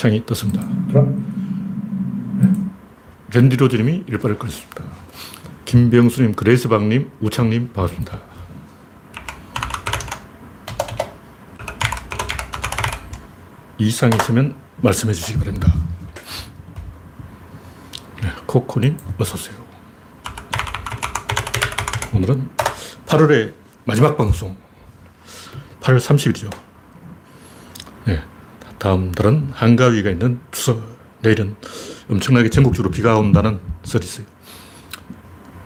창이 0.00 0.24
떴습니다. 0.24 0.66
네. 2.38 2.50
랜디 3.34 3.56
로즈님이 3.56 4.04
일발을 4.08 4.38
끌었습니다. 4.38 4.82
김병수님, 5.66 6.32
그레이스방님, 6.32 7.10
우창님 7.20 7.70
반갑습니다. 7.74 8.18
이상 13.76 14.10
있으면 14.14 14.56
말씀해 14.78 15.12
주시기 15.12 15.38
바랍니다. 15.38 15.70
네, 18.22 18.30
코코님 18.46 18.96
어서오세요. 19.18 19.54
오늘은 22.14 22.48
8월의 23.04 23.52
마지막 23.84 24.16
방송 24.16 24.56
8월 25.82 25.98
30일이죠. 26.00 26.50
네, 28.06 28.24
다음 28.80 29.12
달은 29.12 29.50
한가위가 29.52 30.08
있는 30.10 30.40
추석 30.50 30.82
내일은 31.20 31.54
엄청나게 32.08 32.48
전국적으로 32.48 32.90
비가 32.90 33.18
온다는 33.18 33.60
설이 33.84 34.04
있어요. 34.06 34.26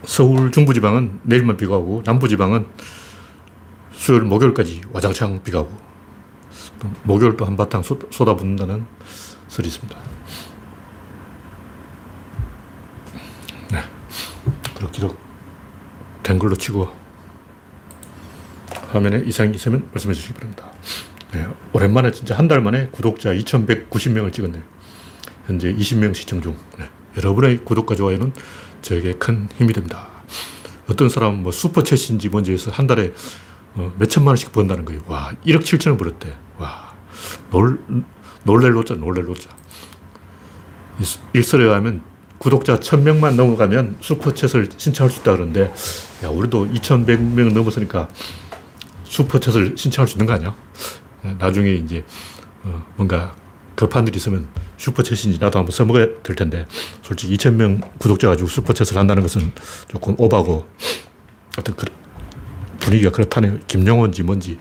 서울 0.05 0.50
중부지방은 0.50 1.20
내일만 1.22 1.56
비가 1.56 1.77
오고 1.77 2.02
남부지방은 2.05 2.66
수요일 3.92 4.22
목요일까지 4.24 4.82
와장창 4.92 5.45
비가 5.45 5.60
오고 5.60 5.78
또 6.80 6.91
목요일 7.05 7.36
또 7.36 7.45
한바탕 7.46 7.84
쏟- 7.84 8.12
쏟아붓는다는 8.12 8.84
설이 9.46 9.69
있습니다. 9.69 9.96
네. 13.70 13.78
그럭저럭 14.74 15.16
된 16.24 16.41
걸로 16.41 16.56
치고 16.56 16.92
화면에 18.91 19.22
이상이 19.24 19.55
있으면 19.55 19.89
말씀해 19.92 20.14
주시기 20.14 20.34
바랍니다. 20.34 20.73
네, 21.34 21.46
오랜만에 21.72 22.10
진짜 22.12 22.36
한 22.38 22.46
달 22.48 22.60
만에 22.60 22.88
구독자 22.92 23.32
2,190명을 23.34 24.32
찍었네요. 24.32 24.62
현재 25.46 25.74
20명 25.74 26.14
시청 26.14 26.40
중. 26.40 26.56
네, 26.78 26.88
여러분의 27.16 27.58
구독과 27.64 27.96
좋아요는 27.96 28.32
저에게 28.82 29.14
큰 29.14 29.48
힘이 29.56 29.72
됩니다. 29.72 30.08
어떤 30.88 31.08
사람은 31.08 31.42
뭐 31.42 31.50
슈퍼챗인지 31.50 32.30
뭔지 32.30 32.52
해서 32.52 32.70
한 32.70 32.86
달에 32.86 33.12
어, 33.74 33.92
몇 33.98 34.06
천만 34.08 34.28
원씩 34.32 34.52
번다는 34.52 34.84
거예요. 34.84 35.00
와, 35.06 35.32
1억 35.44 35.62
7천을 35.62 35.98
벌었대. 35.98 36.32
와, 36.58 36.92
놀, 37.50 37.80
놀랄 38.44 38.72
노자, 38.72 38.94
놀랄. 38.94 39.27
이- 41.00 41.18
일설에 41.32 41.64
의하면 41.64 42.02
구독자 42.38 42.78
1000명만 42.78 43.34
넘어가면 43.34 43.96
슈퍼챗을 44.00 44.78
신청할 44.78 45.10
수 45.10 45.20
있다 45.22 45.32
그러는데, 45.32 45.72
야, 46.22 46.28
우리도 46.28 46.68
2100명 46.68 47.52
넘었으니까 47.52 48.08
슈퍼챗을 49.06 49.77
신청할 49.77 50.06
수 50.06 50.14
있는 50.14 50.27
거 50.27 50.34
아니야? 50.34 50.55
나중에 51.39 51.72
이제 51.72 52.05
어, 52.62 52.84
뭔가 52.97 53.34
급한 53.75 54.06
일이 54.06 54.17
있으면 54.17 54.47
슈퍼챗인지 54.78 55.41
나도 55.41 55.58
한번 55.58 55.72
써먹어야 55.72 56.06
될 56.22 56.36
텐데 56.36 56.67
솔직히 57.03 57.36
2,000명 57.36 57.98
구독자 57.98 58.28
가지고 58.28 58.48
슈퍼챗을 58.48 58.94
한다는 58.94 59.22
것은 59.22 59.52
조금 59.89 60.14
오바고 60.19 60.67
어떤 61.58 61.77
그 61.77 61.86
분위기가 62.78 63.11
그렇다네요. 63.11 63.58
김용원지 63.67 64.22
뭔지 64.22 64.58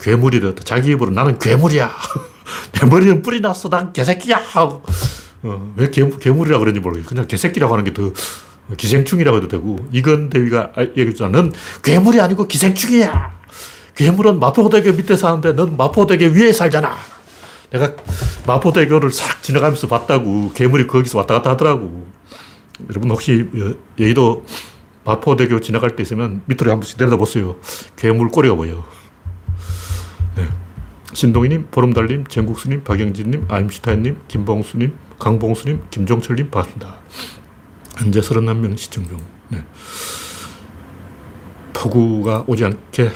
괴물이다. 0.00 0.54
자기 0.64 0.90
입으로 0.92 1.10
나는 1.10 1.38
괴물이야. 1.38 1.90
내 2.72 2.86
머리는 2.86 3.22
뿌리 3.22 3.40
났어. 3.40 3.68
난 3.68 3.92
개새끼야. 3.92 4.36
하고 4.36 4.82
어, 5.42 5.72
왜 5.76 5.90
괴물, 5.90 6.18
괴물이라고 6.18 6.60
그런지 6.60 6.80
모르겠어요. 6.80 7.08
그냥 7.08 7.26
개새끼라고 7.26 7.72
하는 7.74 7.84
게 7.84 7.92
더 7.92 8.12
기생충이라고 8.78 9.36
해도 9.38 9.48
되고 9.48 9.76
이건 9.92 10.30
대위가 10.30 10.72
아, 10.74 10.82
얘기했잖아. 10.82 11.30
넌 11.30 11.52
괴물이 11.82 12.20
아니고 12.20 12.46
기생충이야. 12.48 13.43
괴물은 13.96 14.40
마포대교 14.40 14.92
밑에 14.92 15.16
사는데 15.16 15.52
넌 15.52 15.76
마포대교 15.76 16.26
위에 16.34 16.52
살잖아. 16.52 16.96
내가 17.70 17.92
마포대교를 18.46 19.12
싹 19.12 19.42
지나가면서 19.42 19.86
봤다고. 19.88 20.52
괴물이 20.52 20.86
거기서 20.86 21.18
왔다 21.18 21.34
갔다 21.34 21.50
하더라고. 21.50 22.06
여러분 22.88 23.10
혹시 23.10 23.48
여- 23.56 23.74
여의도 24.02 24.44
마포대교 25.04 25.60
지나갈 25.60 25.94
때 25.96 26.02
있으면 26.02 26.42
밑으로 26.46 26.70
한 26.72 26.80
번씩 26.80 26.98
내려다 26.98 27.16
보세요. 27.16 27.56
괴물 27.96 28.28
꼬리가 28.28 28.54
보여. 28.54 28.84
네. 30.36 30.48
신동희님, 31.12 31.68
보름달님, 31.70 32.26
정국수님, 32.26 32.82
박영진님, 32.82 33.46
아임슈타인님, 33.48 34.16
김봉수님, 34.26 34.96
강봉수님, 35.20 35.82
김종철님 35.90 36.50
반갑습니다. 36.50 36.96
현재 37.98 38.20
31명 38.20 38.76
시청 38.76 39.06
중. 39.06 39.18
네. 39.50 39.62
폭우가 41.72 42.44
오지 42.48 42.64
않게 42.64 43.10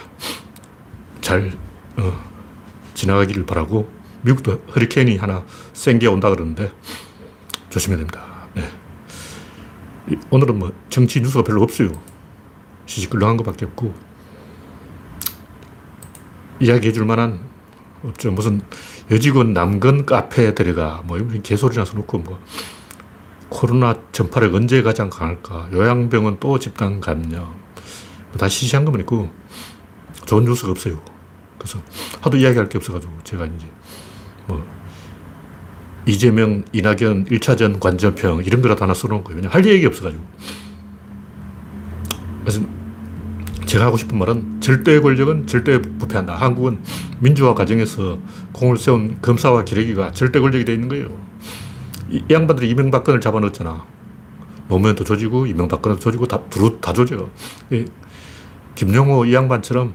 잘 1.21 1.53
어, 1.97 2.13
지나가기를 2.95 3.45
바라고 3.47 3.91
미국도 4.23 4.63
허리케인이 4.75 5.17
하나 5.17 5.45
센 5.73 5.99
게 5.99 6.07
온다 6.07 6.31
그러는데 6.31 6.73
조심해야 7.71 7.99
됩니다. 7.99 8.25
네. 8.55 8.69
이- 10.11 10.17
오늘은 10.31 10.59
뭐 10.59 10.73
정치 10.91 11.21
뉴스가 11.21 11.45
별로 11.45 11.63
없어요. 11.63 11.91
시시끌렁한 12.87 13.37
것밖에 13.37 13.67
없고 13.67 13.95
이야기해 16.61 16.93
줄 16.93 17.05
만한 17.05 17.41
없죠. 18.03 18.31
무슨 18.33 18.61
여직원 19.11 19.53
남건 19.53 20.07
카페에 20.07 20.55
데려가 20.55 21.03
뭐 21.05 21.17
이런 21.19 21.43
개소리나 21.43 21.85
써놓고 21.85 22.19
뭐 22.19 22.41
코로나 23.49 23.95
전파력 24.13 24.55
언제 24.55 24.83
가장 24.83 25.09
강할까 25.11 25.69
요양병원 25.73 26.39
또 26.41 26.59
집단 26.59 27.01
감염 27.01 27.55
다 28.37 28.49
시시한 28.49 28.85
것만 28.85 29.01
있고 29.03 29.31
좋은 30.29 30.45
뉴스가 30.45 30.71
없어요. 30.71 31.01
그래서 31.57 31.81
하도 32.21 32.37
이야기할 32.37 32.69
게 32.69 32.77
없어가지고 32.77 33.13
제가 33.25 33.47
이제 33.47 33.67
뭐 34.47 34.63
이재명, 36.07 36.65
이낙연 36.73 37.25
1차전 37.27 37.81
관전평 37.81 38.45
이런 38.45 38.61
거라도 38.61 38.83
하나 38.83 38.93
써놓은 38.93 39.25
거예요. 39.25 39.39
왜냐면 39.39 39.55
할 39.55 39.65
얘기 39.67 39.87
없어가지고. 39.87 40.23
그래서 42.43 42.61
제가 43.65 43.87
하고 43.87 43.97
싶은 43.97 44.19
말은 44.19 44.61
절대 44.61 45.01
권력은 45.01 45.47
절대 45.47 45.81
부패한다. 45.81 46.35
한국은 46.37 46.81
민주화 47.21 47.55
과정에서 47.55 48.19
공을 48.53 48.77
세운 48.77 49.21
검사와 49.23 49.65
기레기가 49.65 50.13
절대 50.13 50.41
권력이 50.41 50.67
되어 50.67 50.75
있는 50.75 50.89
거예요. 50.89 51.09
이, 52.11 52.23
이 52.29 52.35
양반들이 52.35 52.69
이명박근을 52.69 53.21
잡아넣었잖아. 53.21 53.85
노무현도 54.69 55.05
조지고 55.05 55.47
이명박근도 55.47 55.99
조지고 55.99 56.27
다, 56.27 56.41
두루 56.51 56.79
다 56.81 56.93
조져. 56.93 57.31
이 57.71 57.87
김용호 58.79 59.25
이 59.25 59.35
양반처럼 59.35 59.95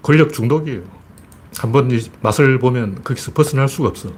권력 0.00 0.32
중독이에요. 0.32 0.82
한번 1.58 1.90
이 1.90 2.00
맛을 2.22 2.60
보면 2.60 3.02
거기서 3.02 3.32
벗어날 3.32 3.68
수가 3.68 3.88
없어. 3.88 4.10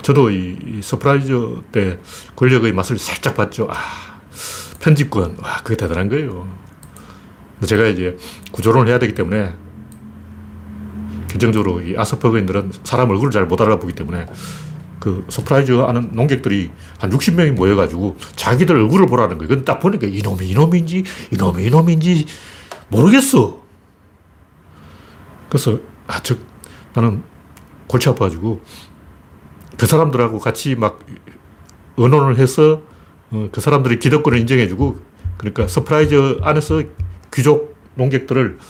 저도 0.00 0.30
이, 0.30 0.56
이 0.64 0.80
서프라이즈 0.82 1.56
때 1.70 1.98
권력의 2.34 2.72
맛을 2.72 2.98
살짝 2.98 3.36
봤죠. 3.36 3.68
아, 3.70 3.76
편집권. 4.80 5.36
와, 5.42 5.58
그게 5.62 5.76
대단한 5.76 6.08
거예요. 6.08 6.48
제가 7.66 7.88
이제 7.88 8.16
구조론을 8.52 8.88
해야 8.88 8.98
되기 8.98 9.12
때문에 9.12 9.54
결정적으로 11.28 11.82
이 11.82 11.94
아스퍼거인들은 11.94 12.72
사람 12.84 13.10
얼굴을 13.10 13.32
잘 13.32 13.44
못 13.44 13.60
알아보기 13.60 13.92
때문에 13.92 14.26
그 15.06 15.24
서프라이즈 15.28 15.70
하는 15.70 16.10
논객들이 16.14 16.72
한 16.98 17.10
60명이 17.10 17.52
모여가지고 17.52 18.16
자기들 18.34 18.74
얼굴을 18.74 19.06
보라는 19.06 19.38
거예요. 19.38 19.62
딱 19.62 19.78
보니까 19.78 20.08
이놈이 20.08 20.48
이놈인지 20.48 21.04
이놈이 21.30 21.66
이놈인지 21.66 22.26
모르겠어. 22.88 23.62
그래서 25.48 25.78
아, 26.08 26.20
저 26.24 26.34
나는 26.92 27.22
골치 27.86 28.08
아파가지고 28.08 28.60
그 29.76 29.86
사람들하고 29.86 30.40
같이 30.40 30.74
막 30.74 30.98
의논을 31.96 32.38
해서 32.38 32.82
어, 33.30 33.48
그 33.52 33.60
사람들이 33.60 34.00
기득권을 34.00 34.40
인정해주고 34.40 34.98
그러니까 35.36 35.68
서프라이즈 35.68 36.40
안에서 36.42 36.82
귀족 37.32 37.76
논객들을 37.94 38.58
트- 38.58 38.64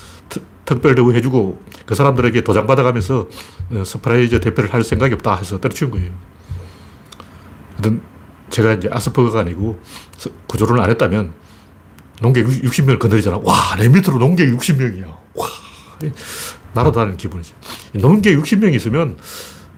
특별 0.67 0.95
대우해주고 0.95 1.63
그 1.87 1.95
사람들에게 1.95 2.43
도장 2.43 2.67
받아가면서 2.67 3.29
어, 3.71 3.85
서프라이즈 3.85 4.41
대표를 4.41 4.75
할 4.75 4.85
생각이 4.85 5.15
없다 5.15 5.37
해서 5.37 5.59
때려치운 5.59 5.91
거예요. 5.93 6.11
하여튼 7.75 8.03
제가 8.51 8.75
이제 8.75 8.89
아스퍼거가 8.93 9.41
아니고 9.41 9.81
서- 10.19 10.31
구조론을 10.47 10.81
안 10.81 10.91
했다면 10.91 11.33
논객 12.21 12.47
60명을 12.47 12.99
건드리잖아. 12.99 13.41
와, 13.43 13.77
내 13.79 13.89
밑으로 13.89 14.19
논객 14.19 14.49
60명이야. 14.57 15.07
와, 15.35 15.47
날아다니는 16.75 17.17
기분이지. 17.17 17.55
농객 17.95 18.39
60명 18.39 18.75
있으면 18.75 19.17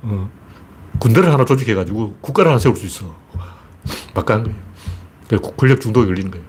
어, 0.02 0.30
군대를 0.98 1.32
하나 1.32 1.44
조직해가지고 1.44 2.16
국가를 2.20 2.50
하나 2.50 2.58
세울 2.58 2.76
수 2.76 2.86
있어. 2.86 3.06
와, 3.36 3.56
막강한 4.14 4.44
거예요. 4.44 4.58
그래서 5.28 5.42
권력 5.56 5.80
중독에 5.80 6.06
걸리는 6.06 6.30
거예요. 6.30 6.46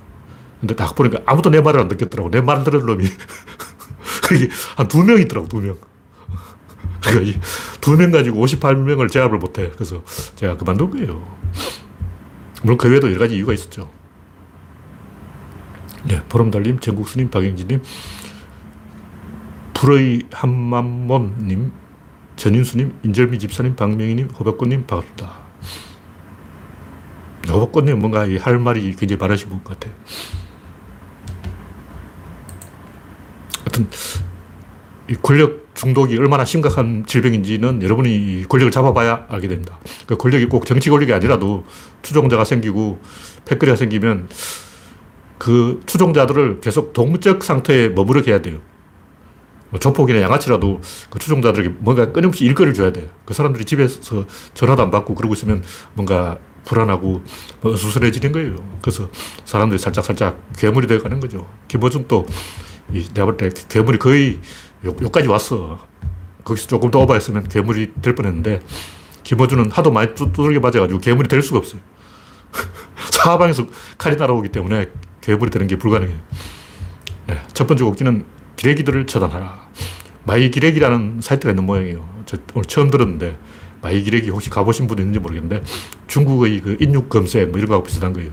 근데 0.62 0.76
딱 0.76 0.94
보니까 0.96 1.20
아무도 1.26 1.50
내 1.50 1.62
말을 1.62 1.80
안 1.80 1.88
듣겠더라고. 1.90 2.30
내말 2.30 2.64
들은 2.64 2.86
놈이. 2.86 3.06
한두 4.76 5.04
명 5.04 5.20
있더라고, 5.20 5.48
두 5.48 5.62
명. 5.62 5.78
그러니까 7.02 7.40
두명 7.82 8.12
가지고 8.12 8.46
58명을 8.46 9.10
제압을 9.12 9.38
못해. 9.38 9.72
그래서 9.74 10.04
제가 10.36 10.58
그만둔 10.58 10.90
거예요. 10.92 11.38
물론 12.62 12.78
그 12.78 12.90
외에도 12.90 13.10
여러 13.10 13.20
가지 13.20 13.36
이유가 13.36 13.54
있었죠. 13.54 13.90
네, 16.04 16.22
보름달님, 16.30 16.80
정국수님, 16.80 17.30
박영진님, 17.30 17.82
불의 19.74 20.24
한만몬님, 20.32 21.72
전인수님, 22.36 23.00
인절미 23.04 23.40
집사님, 23.40 23.76
박명희님, 23.76 24.30
호박꽃님 24.30 24.86
반갑습니다. 24.88 25.40
호박꽃님 27.50 28.00
뭔가 28.00 28.28
할 28.40 28.60
말이 28.60 28.96
굉장히 28.96 29.20
많으신 29.20 29.50
것 29.50 29.64
같아요. 29.64 29.94
하여튼 33.80 33.90
이 35.10 35.16
권력 35.16 35.70
중독이 35.74 36.18
얼마나 36.18 36.46
심각한 36.46 37.06
질병인지는 37.06 37.82
여러분이 37.82 38.46
권력을 38.50 38.72
잡아봐야 38.72 39.26
알게 39.30 39.48
됩니다. 39.48 39.80
그 40.06 40.18
권력이 40.18 40.48
꼭 40.48 40.66
정치 40.66 40.90
권력이 40.90 41.14
아니라도 41.14 41.66
추종자가 42.02 42.44
생기고 42.44 43.00
패거리가 43.46 43.78
생기면 43.78 44.28
그 45.38 45.82
추종자들을 45.86 46.60
계속 46.60 46.94
동물적 46.94 47.44
상태에 47.44 47.90
머무르게 47.90 48.32
해야 48.32 48.42
돼요. 48.42 48.60
뭐 49.70 49.80
조폭이나 49.80 50.22
양아치라도 50.22 50.82
그 51.10 51.20
추종자들에게 51.20 51.76
뭔가 51.80 52.12
끊임없이 52.12 52.44
일거리를 52.44 52.74
줘야 52.74 52.92
돼요. 52.92 53.08
그 53.24 53.34
사람들이 53.34 53.66
집에서 53.66 54.26
전화도 54.54 54.84
안 54.84 54.92
받고 54.92 55.16
그러고 55.16 55.34
있으면 55.34 55.64
뭔가 55.94 56.38
불안하고 56.66 57.24
뭐 57.62 57.74
어수선해지는 57.74 58.32
거예요. 58.32 58.56
그래서 58.82 59.10
사람들이 59.46 59.80
살짝살짝 59.80 60.54
괴물이 60.58 60.88
되어 60.88 61.02
가는 61.02 61.20
거죠. 61.20 61.48
김호중도 61.68 62.28
내가 62.92 63.26
볼 63.26 63.38
때 63.38 63.50
괴물이 63.68 64.00
거의 64.00 64.40
요, 64.86 64.94
까지 64.94 65.28
왔어. 65.28 65.88
거기서 66.44 66.68
조금 66.68 66.90
더 66.92 67.00
오버했으면 67.00 67.48
괴물이 67.48 67.94
될 68.02 68.16
뻔했는데 68.16 68.62
김어준은 69.24 69.72
하도 69.72 69.92
많이 69.92 70.16
두들겨 70.16 70.60
맞아가지고 70.60 71.00
괴물이 71.00 71.28
될 71.28 71.42
수가 71.42 71.60
없어요. 71.60 71.82
사방에서 73.12 73.68
칼이 73.98 74.16
날아오기 74.16 74.50
때문에 74.50 74.88
괴물이 75.22 75.52
되는 75.52 75.68
게 75.68 75.78
불가능해요. 75.78 76.18
네, 77.28 77.42
첫 77.54 77.68
번째 77.68 77.84
꼭지는 77.84 78.26
기레기들을 78.56 79.06
처단하라. 79.06 79.70
마이 80.26 80.50
기레기라는 80.50 81.20
사이트가 81.22 81.52
있는 81.52 81.66
모양이에요. 81.66 82.24
저 82.26 82.38
오늘 82.54 82.66
처음 82.66 82.90
들었는데 82.90 83.38
마이 83.82 84.02
기레기 84.04 84.30
혹시 84.30 84.50
가보신 84.50 84.88
분 84.88 84.98
있는지 84.98 85.20
모르겠는데 85.20 85.64
중국의 86.08 86.62
그 86.62 86.78
인육 86.80 87.10
검색 87.10 87.50
뭐 87.50 87.58
이런 87.60 87.68
거하고 87.70 87.86
비슷한 87.86 88.14
거예요. 88.14 88.32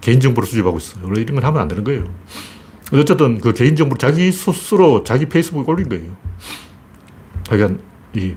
개인정보를 0.00 0.46
수집하고 0.48 0.78
있어요. 0.78 1.04
원래 1.04 1.20
이런 1.20 1.36
건 1.36 1.44
하면 1.44 1.62
안 1.62 1.68
되는 1.68 1.84
거예요. 1.84 2.04
어쨌든 2.92 3.40
그 3.40 3.52
개인정보를 3.52 3.98
자기 3.98 4.30
스스로 4.30 5.02
자기 5.02 5.26
페이스북에 5.26 5.64
올린 5.66 5.88
거예요. 5.88 6.16
그러니까 7.48 7.82
이 8.14 8.34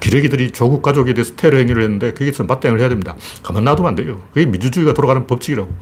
기레기들이 0.00 0.50
조국 0.50 0.82
가족에 0.82 1.14
대해서 1.14 1.34
테러 1.34 1.58
행위를 1.58 1.82
했는데 1.82 2.12
거기서 2.12 2.44
맞대응을 2.44 2.80
해야 2.80 2.88
됩니다. 2.88 3.16
가만 3.42 3.64
놔두면 3.64 3.88
안 3.88 3.94
돼요. 3.94 4.22
그게 4.32 4.46
민주주의가 4.46 4.92
돌아가는 4.92 5.26
법칙이라고. 5.26 5.74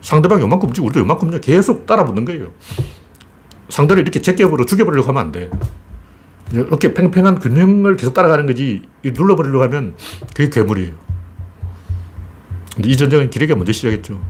상대방이 0.00 0.42
요만큼 0.42 0.68
움직이고 0.68 0.86
우리도 0.86 1.00
요만큼 1.00 1.40
계속 1.40 1.86
따라붙는 1.86 2.24
거예요. 2.24 2.52
상대를 3.68 4.02
이렇게 4.02 4.22
제껴버려 4.22 4.64
죽여버리려고 4.64 5.08
하면 5.08 5.20
안 5.20 5.32
돼. 5.32 5.50
이렇게 6.52 6.94
팽팽한 6.94 7.40
균형을 7.40 7.96
계속 7.96 8.14
따라가는 8.14 8.46
거지 8.46 8.82
눌러버리려고 9.04 9.62
하면 9.64 9.94
그게 10.34 10.48
괴물이에요. 10.48 10.94
이 12.84 12.96
전쟁은 12.96 13.28
기레기가 13.28 13.56
먼저 13.56 13.72
시작했죠. 13.72 14.20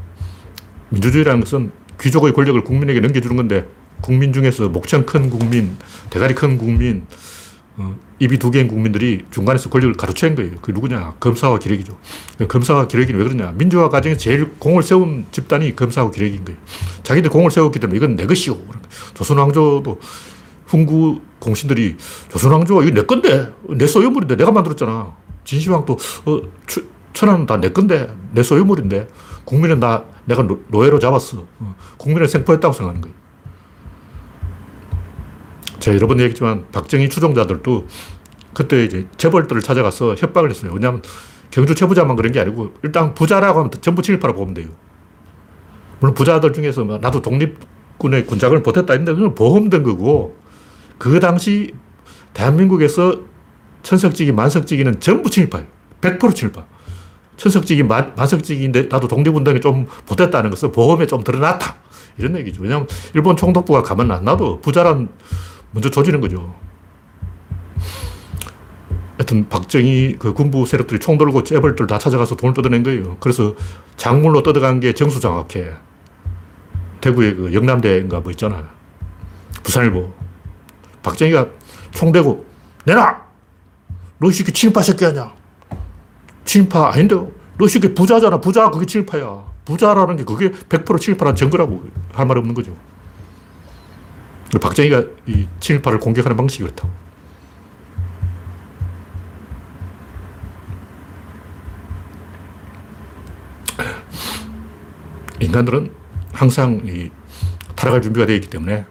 민주주의라는 0.88 1.40
것은 1.40 1.70
귀족의 2.00 2.32
권력을 2.32 2.62
국민에게 2.62 3.00
넘겨주는 3.00 3.36
건데 3.36 3.66
국민 4.00 4.32
중에서 4.32 4.68
목청 4.68 5.06
큰 5.06 5.28
국민, 5.30 5.76
대가리 6.10 6.34
큰 6.34 6.56
국민, 6.56 7.06
어, 7.76 7.96
입이 8.18 8.38
두 8.38 8.50
개인 8.50 8.66
국민들이 8.66 9.24
중간에서 9.30 9.70
권력을 9.70 9.94
가로챈 9.94 10.36
거예요. 10.36 10.56
그게 10.60 10.72
누구냐? 10.72 11.14
검사와 11.20 11.58
기레기죠. 11.58 11.96
검사와 12.48 12.88
기레기는 12.88 13.20
왜 13.20 13.24
그러냐? 13.24 13.52
민주화 13.52 13.88
과정에서 13.88 14.18
제일 14.18 14.50
공을 14.58 14.82
세운 14.82 15.26
집단이 15.30 15.76
검사하고 15.76 16.10
기레기인 16.10 16.44
거예요. 16.44 16.58
자기들 17.04 17.30
공을 17.30 17.50
세웠기 17.50 17.78
때문에 17.78 17.96
이건 17.96 18.16
내 18.16 18.26
것이고. 18.26 18.66
조선왕조도 19.14 20.00
훈구 20.66 21.20
공신들이 21.38 21.96
조선왕조가 22.30 22.82
이거 22.82 22.94
내 22.94 23.02
건데, 23.02 23.52
내 23.68 23.86
소유물인데 23.86 24.36
내가 24.36 24.50
만들었잖아. 24.50 25.14
진시황도 25.44 25.98
어, 26.26 26.40
천하는 27.12 27.46
다내 27.46 27.70
건데, 27.70 28.12
내 28.32 28.42
소유물인데, 28.42 29.08
국민은 29.48 29.80
나, 29.80 30.04
내가 30.26 30.42
노, 30.42 30.84
예로 30.84 30.98
잡았어. 30.98 31.46
어, 31.60 31.74
국민을 31.96 32.28
생포했다고 32.28 32.74
생각하는 32.74 33.00
거예요. 33.00 33.16
제가 35.78 35.96
여러 35.96 36.06
번 36.06 36.20
얘기했지만 36.20 36.66
박정희 36.70 37.08
추종자들도 37.08 37.88
그때 38.52 38.84
이제 38.84 39.06
재벌들을 39.16 39.62
찾아가서 39.62 40.16
협박을 40.16 40.50
했어요. 40.50 40.72
왜냐하면 40.74 41.00
경주 41.50 41.74
최부자만 41.74 42.14
그런 42.16 42.30
게 42.32 42.40
아니고 42.40 42.74
일단 42.82 43.14
부자라고 43.14 43.60
하면 43.60 43.70
전부 43.80 44.02
친일파라고 44.02 44.38
보면 44.38 44.52
돼요. 44.52 44.68
물론 46.00 46.14
부자들 46.14 46.52
중에서 46.52 46.84
뭐 46.84 46.98
나도 46.98 47.22
독립군의 47.22 48.26
군장을 48.26 48.62
보탰다 48.62 48.92
했는데 48.92 49.14
그건 49.14 49.34
보험된 49.34 49.82
거고 49.82 50.36
그 50.98 51.20
당시 51.20 51.72
대한민국에서 52.34 53.22
천석지기, 53.82 54.32
만석지기는 54.32 55.00
전부 55.00 55.30
친일파예요. 55.30 55.66
100% 56.02 56.34
친일파. 56.34 56.66
천석지기, 57.38 57.84
만, 57.84 58.12
만석지기인데 58.16 58.88
나도 58.90 59.08
독립운동에 59.08 59.60
좀 59.60 59.86
보탰다는 60.06 60.50
것은 60.50 60.72
보험에 60.72 61.06
좀 61.06 61.24
드러났다. 61.24 61.76
이런 62.18 62.36
얘기죠. 62.36 62.60
왜냐하면 62.60 62.86
일본 63.14 63.36
총독부가 63.36 63.82
가만 63.82 64.10
안 64.10 64.24
놔도 64.24 64.60
부자란 64.60 65.08
먼저 65.70 65.88
조지는 65.88 66.20
거죠. 66.20 66.54
하여튼 69.16 69.48
박정희 69.48 70.16
그 70.18 70.32
군부 70.32 70.66
세력들이 70.66 71.00
총 71.00 71.16
들고 71.16 71.44
재벌들 71.44 71.86
다 71.86 71.98
찾아가서 71.98 72.36
돈을 72.36 72.54
뜯어낸 72.54 72.82
거예요. 72.82 73.16
그래서 73.20 73.54
작물로 73.96 74.42
뜯어간 74.42 74.80
게 74.80 74.92
정수장학회. 74.92 75.74
대구의 77.00 77.36
그 77.36 77.54
영남대인가 77.54 78.20
뭐 78.20 78.32
있잖아. 78.32 78.68
부산일보. 79.62 80.12
박정희가 81.02 81.46
총 81.92 82.10
대고 82.10 82.44
내놔! 82.84 83.16
너 84.18 84.30
새끼 84.32 84.52
친일파 84.52 84.82
새끼 84.82 85.06
아냐? 85.06 85.37
친일파 86.48 86.92
아닌데 86.92 87.14
너 87.58 87.68
새끼 87.68 87.92
부자잖아. 87.94 88.40
부자 88.40 88.70
그게 88.70 88.86
친일파야. 88.86 89.44
부자라는 89.66 90.16
게 90.16 90.24
그게 90.24 90.50
100% 90.50 90.98
친일파라는 90.98 91.36
증거라고 91.36 91.84
할 92.12 92.26
말 92.26 92.38
없는 92.38 92.54
거죠. 92.54 92.74
박정희가 94.58 95.04
이 95.26 95.46
친일파를 95.60 96.00
공격하는 96.00 96.36
방식이 96.38 96.64
그렇다고. 96.64 96.90
인간들은 105.40 105.92
항상 106.32 106.80
이 106.84 107.10
타락할 107.76 108.02
준비가 108.02 108.26
되어 108.26 108.36
있기 108.36 108.48
때문에 108.48 108.84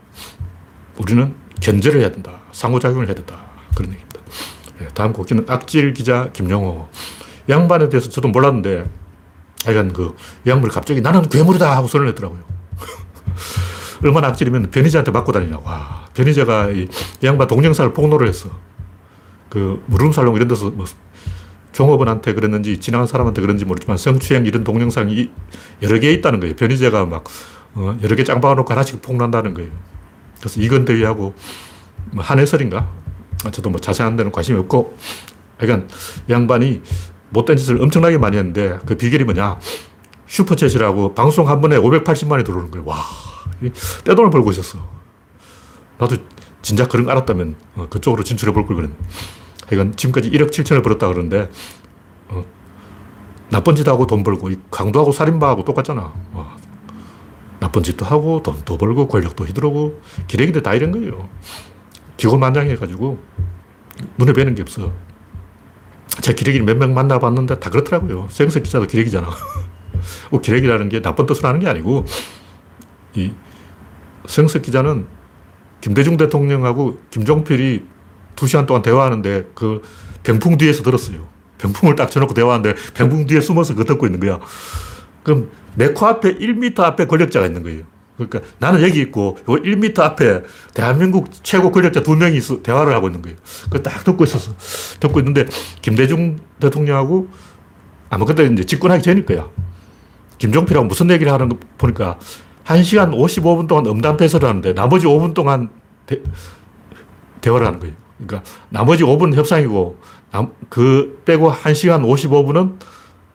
우리는 0.98 1.36
견제를 1.62 2.02
해야 2.02 2.12
된다. 2.12 2.40
상호작용을 2.52 3.08
해야 3.08 3.16
된다. 3.16 3.46
그런 3.76 3.92
얘기입니다. 3.92 4.20
네, 4.80 4.88
다음 4.94 5.12
곡기는 5.14 5.46
악질 5.48 5.94
기자 5.94 6.30
김영호. 6.32 6.88
양반에 7.50 7.90
대해서 7.90 8.10
저도 8.10 8.28
몰랐는데, 8.30 8.90
하여간 9.66 9.94
그 9.94 10.16
양반이 10.46 10.74
갑자기 10.74 11.02
나는 11.02 11.28
괴물이다 11.30 11.76
하고 11.76 11.88
선을 11.88 12.06
냈더라고요. 12.08 12.40
얼마나 14.04 14.28
악질이면 14.28 14.72
변희재한테 14.72 15.12
맞고 15.12 15.32
다니냐고. 15.32 15.68
와, 15.68 16.06
변희재가 16.14 16.70
이 16.70 16.88
양반 17.24 17.48
동영상을 17.48 17.94
폭로를 17.94 18.28
했어. 18.28 18.50
그 19.50 19.84
무릉살롱 19.88 20.36
이런 20.36 20.48
데서 20.48 20.70
뭐 20.70 20.86
종업원한테 21.72 22.34
그랬는지 22.34 22.80
지나간 22.80 23.08
사람한테 23.08 23.42
그런지 23.42 23.66
모르지만 23.66 23.98
성추행 23.98 24.46
이런 24.46 24.64
동영상이 24.64 25.32
여러 25.82 26.00
개 26.00 26.12
있다는 26.12 26.40
거예요. 26.40 26.56
변희재가 26.56 27.06
막 27.06 27.24
어, 27.76 27.98
여러 28.02 28.16
개 28.16 28.24
짱 28.24 28.42
박아 28.42 28.56
놓고 28.56 28.72
하나씩 28.74 29.02
폭로한다는 29.02 29.54
거예요. 29.54 29.72
그래서 30.40 30.60
이건 30.62 30.86
대위하고 30.86 31.34
뭐 32.12 32.24
한해설인가? 32.24 32.90
아, 33.46 33.52
저도 33.52 33.70
뭐 33.70 33.80
자세한 33.80 34.16
데는 34.16 34.32
관심이 34.32 34.58
없고 34.60 34.98
그러니까 35.58 35.88
양반이 36.30 36.82
못된 37.30 37.58
짓을 37.58 37.82
엄청나게 37.82 38.18
많이 38.18 38.38
했는데 38.38 38.80
그 38.86 38.96
비결이 38.96 39.24
뭐냐? 39.26 39.60
슈퍼챗이라고 40.28 41.16
방송 41.16 41.48
한 41.50 41.62
번에 41.62 41.78
580만이 41.78 42.46
들어오는 42.46 42.72
거예요. 42.72 42.86
와. 42.86 42.98
떼돈을 44.04 44.30
벌고 44.30 44.52
있었어. 44.52 44.78
나도 45.98 46.18
진작 46.62 46.90
그런 46.90 47.06
거 47.06 47.12
알았다면 47.12 47.56
어, 47.76 47.88
그쪽으로 47.90 48.24
진출해 48.24 48.54
볼 48.54 48.66
걸 48.66 48.76
그랬네. 48.76 48.96
이건 49.72 49.96
지금까지 49.96 50.30
1억 50.32 50.50
7천을 50.52 50.84
벌었다 50.84 51.08
그러는데 51.08 51.50
어, 52.30 52.46
나쁜 53.50 53.76
짓 53.76 53.88
하고 53.88 54.06
돈 54.06 54.24
벌고 54.24 54.50
강도하고 54.70 55.12
살인마하고 55.12 55.64
똑같잖아. 55.64 56.14
와. 56.34 56.58
나쁜 57.60 57.82
짓도 57.84 58.06
하고 58.06 58.44
돈도 58.44 58.78
벌고 58.78 59.08
권력도 59.08 59.46
휘두르고 59.46 60.02
기레기들 60.28 60.62
다 60.62 60.74
이런 60.76 60.92
거예요. 60.92 61.28
기고만장해가지고 62.18 63.18
눈에 64.18 64.34
뵈는 64.34 64.56
게 64.56 64.62
없어. 64.62 64.92
제 66.22 66.34
기레기를 66.34 66.66
몇명 66.66 66.94
만나봤는데 66.94 67.60
다 67.60 67.70
그렇더라고요. 67.70 68.28
생석 68.32 68.64
기자도 68.64 68.88
기레기잖아. 68.88 69.30
뭐 70.32 70.42
기레기라는 70.42 70.90
게 70.90 71.02
나쁜 71.02 71.26
뜻을 71.26 71.46
하는 71.46 71.60
게 71.60 71.68
아니고 71.68 72.06
이 73.16 73.32
성석 74.26 74.62
기자는 74.62 75.08
김대중 75.82 76.18
대통령하고 76.18 77.00
김종필이 77.12 77.86
두 78.36 78.48
시간 78.48 78.66
동안 78.66 78.82
대화하는데 78.82 79.52
그 79.54 79.82
병풍 80.24 80.58
뒤에서 80.58 80.84
들었어요. 80.84 81.28
병풍을 81.58 81.96
딱 81.96 82.10
쳐놓고 82.12 82.34
대화하는데 82.34 82.76
병풍 82.94 83.26
뒤에 83.26 83.42
숨어서 83.42 83.76
그 83.76 83.86
듣고 83.86 84.06
있는 84.06 84.20
거야. 84.20 84.40
그럼 85.24 85.50
내 85.76 85.94
코 85.94 86.08
앞에 86.08 86.38
1m 86.38 86.80
앞에 86.80 87.06
권력자가 87.06 87.46
있는 87.46 87.64
거예요. 87.64 87.84
그러니까 88.18 88.42
나는 88.58 88.82
여기 88.82 89.00
있고, 89.02 89.38
요 89.48 89.56
1m 89.56 90.00
앞에 90.00 90.42
대한민국 90.74 91.30
최고 91.44 91.72
권력자 91.72 92.02
두 92.02 92.16
명이 92.16 92.38
있어, 92.38 92.62
대화를 92.64 92.94
하고 92.94 93.08
있는 93.08 93.22
거예요. 93.22 93.38
그걸 93.66 93.84
딱 93.84 94.04
듣고 94.04 94.24
있었어. 94.24 94.54
듣고 95.00 95.20
있는데, 95.20 95.46
김대중 95.82 96.40
대통령하고, 96.60 97.28
아마 98.10 98.26
그때 98.26 98.46
이제 98.46 98.64
집권하기 98.64 99.04
전일 99.04 99.26
거야. 99.26 99.48
김종필하고 100.40 100.88
무슨 100.88 101.12
얘기를 101.12 101.32
하는 101.32 101.50
거 101.50 101.58
보니까, 101.78 102.18
1시간 102.66 103.12
55분 103.12 103.68
동안 103.68 103.86
음담 103.86 104.18
패설을 104.18 104.50
하는데, 104.50 104.74
나머지 104.74 105.06
5분 105.06 105.36
동안 105.36 105.70
대, 106.08 106.20
대화를 107.42 107.68
하는 107.68 107.80
거예요. 107.80 107.96
그러니까, 108.18 108.50
나머지 108.70 109.04
5분 109.04 109.36
협상이고, 109.36 110.00
남, 110.32 110.54
그 110.70 111.22
빼고 111.24 111.52
1시간 111.52 112.02
55분은 112.04 112.80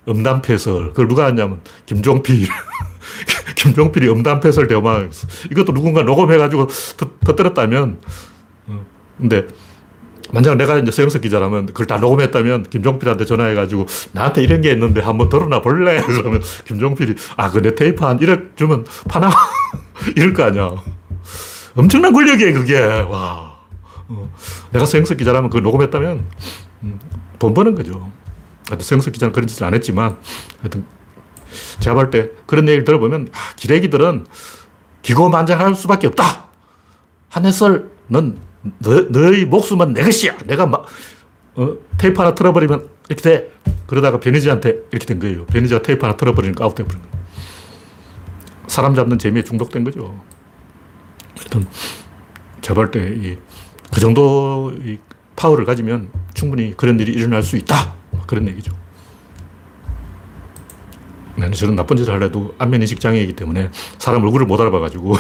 음담 0.09 0.43
패설. 0.43 0.89
그걸 0.89 1.07
누가 1.07 1.27
하냐면, 1.27 1.61
김종필. 1.87 2.49
김종필이 3.57 4.09
음담패설 4.09 4.67
대화 4.69 5.07
이것도 5.51 5.73
누군가 5.73 6.03
녹음해가지고 6.03 6.69
터뜨렸다면, 7.25 8.01
어, 8.69 8.87
근데 9.19 9.47
만약 10.33 10.57
내가 10.57 10.79
이제 10.79 10.91
서영석 10.91 11.21
기자라면 11.23 11.67
그걸 11.67 11.87
다 11.87 11.99
녹음했다면 11.99 12.65
김종필한테 12.71 13.27
전화해가지고 13.27 13.87
나한테 14.13 14.43
이런 14.43 14.63
게 14.63 14.71
있는데 14.73 15.01
한번 15.03 15.29
들어나 15.29 15.61
볼래? 15.61 16.01
그러면 16.07 16.43
김종필이 16.65 17.15
아, 17.37 17.51
그 17.51 17.61
내 17.61 17.75
테이프 17.75 18.05
한 18.05 18.19
1억 18.19 18.57
주면 18.57 18.87
파나? 19.09 19.31
이럴 20.17 20.33
거 20.33 20.45
아니야. 20.45 20.75
엄청난 21.75 22.13
권력이에요, 22.13 22.55
그게. 22.55 22.81
와. 22.81 23.53
어, 24.09 24.33
내가 24.73 24.85
서영석 24.87 25.17
기자라면 25.19 25.51
그걸 25.51 25.63
녹음했다면 25.63 26.25
음, 26.83 26.99
돈 27.39 27.55
버는 27.55 27.75
거죠. 27.75 28.11
서영석 28.79 29.13
기자는 29.13 29.33
그런 29.33 29.47
짓을 29.47 29.65
안 29.65 29.75
했지만 29.75 30.17
하여튼 30.61 30.85
제가 31.81 31.95
볼 31.95 32.11
때 32.11 32.31
그런 32.47 32.69
얘기를 32.69 32.85
들어보면 32.85 33.29
아, 33.33 33.53
기레기들은 33.57 34.27
기고만장할 35.03 35.75
수밖에 35.75 36.07
없다. 36.09 36.47
한해설, 37.29 37.91
넌 38.09 38.39
너, 38.79 39.01
너의 39.09 39.45
목숨은 39.47 39.93
내 39.95 40.03
것이야. 40.05 40.37
내가 40.47 40.67
막 40.67 40.87
어, 41.55 41.77
테이프 41.99 42.21
하나 42.21 42.35
틀어버리면 42.35 42.89
이렇게 43.09 43.23
돼. 43.23 43.53
그러다가 43.87 44.21
변희지한테 44.21 44.71
이렇게 44.91 45.05
된 45.07 45.19
거예요. 45.19 45.45
변희지가 45.47 45.83
테이프 45.83 46.05
하나 46.07 46.17
틀어버리니까 46.17 46.65
아웃돼 46.65 46.85
버린 46.85 47.01
거예요. 47.03 47.23
사람 48.69 48.95
잡는 48.95 49.19
재미에 49.19 49.43
중독된 49.43 49.85
거죠. 49.85 50.23
하여튼 51.37 51.67
제가 52.61 52.75
볼때그 52.75 54.01
정도 54.01 54.73
파워를 55.37 55.65
가지면 55.65 56.11
충분히 56.35 56.75
그런 56.77 56.99
일이 57.01 57.13
일어날 57.13 57.43
수 57.43 57.57
있다. 57.57 57.95
그런 58.27 58.47
얘기죠. 58.49 58.73
나는 61.37 61.53
저런 61.53 61.77
나쁜 61.77 61.97
짓을 61.97 62.13
하려도 62.13 62.55
안면인식 62.59 63.01
장애이기 63.01 63.35
때문에 63.35 63.71
사람 63.99 64.23
얼굴을 64.25 64.47
못 64.47 64.61
알아봐가지고 64.61 65.17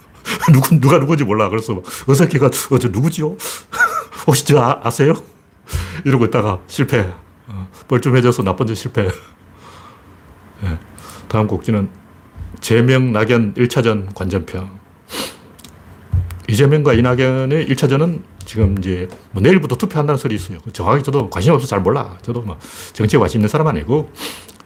누구, 0.52 0.80
누가 0.80 0.98
누군지 0.98 1.24
몰라. 1.24 1.48
그래서 1.48 1.82
어색해가, 2.06 2.46
어, 2.46 2.78
저 2.78 2.88
누구지요? 2.88 3.36
혹시 4.26 4.44
저 4.46 4.58
아, 4.58 4.80
아세요? 4.82 5.14
이러고 6.04 6.24
있다가 6.26 6.60
실패. 6.66 7.12
어, 7.48 7.68
뻘쭘해져서 7.88 8.42
나쁜 8.42 8.66
짓 8.66 8.74
실패. 8.76 9.08
네. 10.62 10.78
다음 11.28 11.46
곡지는 11.46 11.88
재명, 12.60 13.12
낙연 13.12 13.54
1차전 13.54 14.14
관전평. 14.14 14.80
이재명과 16.48 16.94
이낙연의 16.94 17.66
1차전은 17.68 18.22
지금 18.44 18.76
이제 18.78 19.08
뭐 19.30 19.40
내일부터 19.40 19.76
투표한다는 19.76 20.18
소리 20.18 20.34
있어요. 20.34 20.58
정확히 20.72 21.04
저도 21.04 21.30
관심 21.30 21.52
없어서 21.52 21.70
잘 21.70 21.80
몰라. 21.80 22.18
저도 22.22 22.42
뭐 22.42 22.58
정치에 22.92 23.20
관심 23.20 23.38
있는 23.38 23.48
사람 23.48 23.68
아니고 23.68 24.10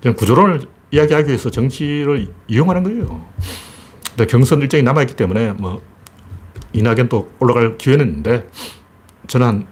그냥 0.00 0.16
구조론을 0.16 0.66
이야기하기 0.94 1.28
위해서 1.28 1.50
정치를 1.50 2.28
이용하는 2.46 2.84
거예요. 2.84 3.26
근데 4.10 4.26
경선 4.26 4.60
일정이 4.60 4.84
남아있기 4.84 5.16
때문에 5.16 5.52
뭐 5.52 5.82
이낙연 6.72 7.08
또 7.08 7.32
올라갈 7.40 7.76
기회는 7.76 8.06
있는데 8.06 8.48
저는 9.26 9.46
한 9.46 9.66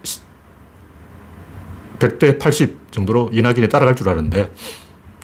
100대 2.00 2.40
80 2.40 2.90
정도로 2.90 3.30
이낙연이 3.32 3.68
따라갈 3.68 3.94
줄 3.94 4.08
알았는데 4.08 4.52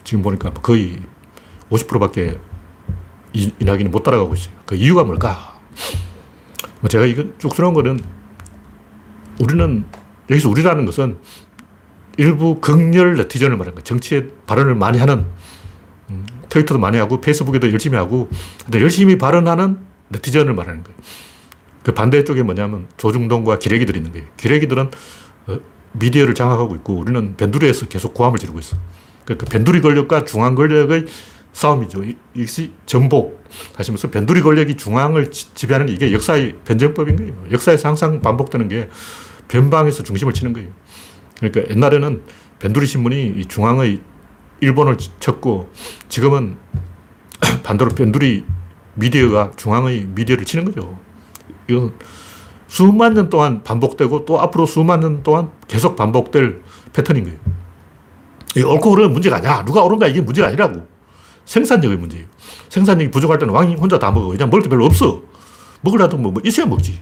지금 0.05 0.23
보니까 0.23 0.51
거의 0.51 0.99
50%밖에 1.69 2.39
이, 3.33 3.51
이낙연이 3.59 3.89
못 3.89 4.03
따라가고 4.03 4.33
있어요. 4.35 4.53
그 4.65 4.75
이유가 4.75 5.03
뭘까? 5.03 5.59
뭐 6.79 6.87
제가 6.87 7.05
이거 7.05 7.25
쭉 7.37 7.53
들어온 7.53 7.73
거는 7.73 7.99
우리는 9.41 9.85
여기서 10.29 10.49
우리라는 10.49 10.85
것은 10.85 11.17
일부 12.17 12.59
극렬 12.61 13.15
네티즌을 13.15 13.57
말하는 13.57 13.75
거예요. 13.75 13.83
정치에 13.83 14.27
발언을 14.47 14.75
많이 14.75 14.97
하는 14.97 15.19
음, 15.19 15.35
트위터도 16.49 16.79
많이 16.79 16.97
하고 16.97 17.21
페이스북에도 17.21 17.71
열심히 17.71 17.97
하고 17.97 18.29
근데 18.63 18.81
열심히 18.81 19.17
발언하는 19.17 19.79
네티즌을 20.09 20.53
말하는 20.53 20.83
거예요. 20.83 20.99
그 21.83 21.93
반대쪽에 21.93 22.43
뭐냐면 22.43 22.87
조중동과 22.97 23.59
기레기들이 23.59 23.99
있는 23.99 24.11
거예요. 24.11 24.27
기레기들은 24.37 24.91
어, 25.47 25.59
미디어를 25.93 26.35
장악하고 26.35 26.75
있고 26.77 26.95
우리는 26.95 27.35
벤두리에서 27.35 27.87
계속 27.87 28.13
고함을 28.13 28.39
지르고 28.39 28.59
있어. 28.59 28.77
그러니까 29.25 29.45
벤두리 29.47 29.81
권력과 29.81 30.25
중앙 30.25 30.55
권력의 30.55 31.05
싸움이죠. 31.53 32.03
이것이 32.35 32.73
전복. 32.85 33.43
다시 33.75 33.91
말해서 33.91 34.09
벤두리 34.09 34.41
권력이 34.41 34.77
중앙을 34.77 35.31
지배하는 35.31 35.87
게 35.87 35.93
이게 35.93 36.13
역사의 36.13 36.55
변정법인 36.65 37.15
거예요. 37.15 37.33
역사에서 37.51 37.87
항상 37.87 38.21
반복되는 38.21 38.67
게 38.67 38.89
변방에서 39.47 40.03
중심을 40.03 40.33
치는 40.33 40.53
거예요. 40.53 40.69
그러니까 41.37 41.69
옛날에는 41.73 42.21
벤두리 42.59 42.85
신문이 42.85 43.45
중앙의 43.45 43.99
일본을 44.61 44.97
쳤고 45.19 45.71
지금은 46.09 46.57
반대로 47.63 47.91
변두리 47.91 48.45
미디어가 48.95 49.51
중앙의 49.55 50.05
미디어를 50.07 50.45
치는 50.45 50.65
거죠. 50.65 50.99
이건 51.69 51.93
수만 52.67 53.13
년 53.13 53.29
동안 53.29 53.63
반복되고 53.63 54.25
또 54.25 54.39
앞으로 54.39 54.65
수만 54.65 54.99
년 54.99 55.23
동안 55.23 55.51
계속 55.67 55.95
반복될 55.95 56.61
패턴인 56.93 57.23
거예요. 57.23 57.37
이 58.55 58.61
옳고 58.61 58.91
그르는 58.91 59.13
문제가 59.13 59.37
아니야. 59.37 59.63
누가 59.63 59.83
옳은가 59.83 60.07
이게 60.07 60.21
문제가 60.21 60.47
아니라고. 60.47 60.87
생산력의 61.45 61.97
문제예요. 61.97 62.25
생산력이 62.69 63.09
부족할 63.11 63.39
때는 63.39 63.53
왕이 63.53 63.75
혼자 63.75 63.97
다 63.97 64.11
먹어. 64.11 64.27
그냥 64.27 64.49
먹을 64.49 64.61
게 64.61 64.69
별로 64.69 64.85
없어. 64.85 65.21
먹으려도 65.81 66.17
뭐, 66.17 66.31
뭐 66.31 66.41
있어야 66.45 66.65
먹지. 66.65 67.01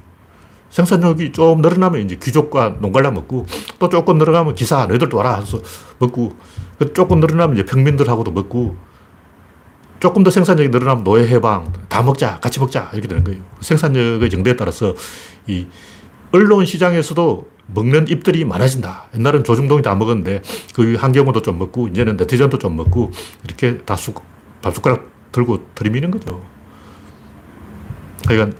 생산력이 0.69 1.31
좀 1.31 1.61
늘어나면 1.61 2.01
이제 2.01 2.17
귀족과 2.21 2.77
농갈라 2.79 3.11
먹고 3.11 3.45
또 3.79 3.89
조금 3.89 4.17
늘어나면 4.17 4.55
기사 4.55 4.85
너희들도 4.85 5.15
와라 5.17 5.39
해서 5.39 5.59
먹고 5.99 6.35
그 6.77 6.93
조금 6.93 7.19
늘어나면 7.19 7.55
이제 7.57 7.65
평민들하고도 7.65 8.31
먹고 8.31 8.75
조금 9.99 10.23
더 10.23 10.29
생산력이 10.29 10.69
늘어나면 10.69 11.03
노예 11.03 11.27
해방 11.27 11.73
다 11.87 12.03
먹자 12.03 12.39
같이 12.39 12.59
먹자 12.59 12.89
이렇게 12.93 13.07
되는 13.07 13.23
거예요. 13.23 13.41
생산력의 13.61 14.29
정도에 14.29 14.55
따라서 14.55 14.93
이 15.47 15.67
언론 16.31 16.65
시장에서도 16.65 17.47
먹는 17.67 18.07
입들이 18.07 18.45
많아진다. 18.45 19.07
옛날엔 19.15 19.43
조중동이 19.43 19.81
다 19.81 19.95
먹었는데 19.95 20.41
그 20.73 20.95
한경호도 20.95 21.41
좀 21.41 21.57
먹고 21.59 21.87
이제는 21.87 22.17
네티즌도 22.17 22.59
좀 22.59 22.75
먹고 22.75 23.11
이렇게 23.43 23.77
다 23.79 23.95
숟, 23.95 24.13
밥숟가락 24.61 25.09
들고 25.31 25.65
들이미는 25.75 26.11
거죠. 26.11 26.43
그러니까 28.27 28.57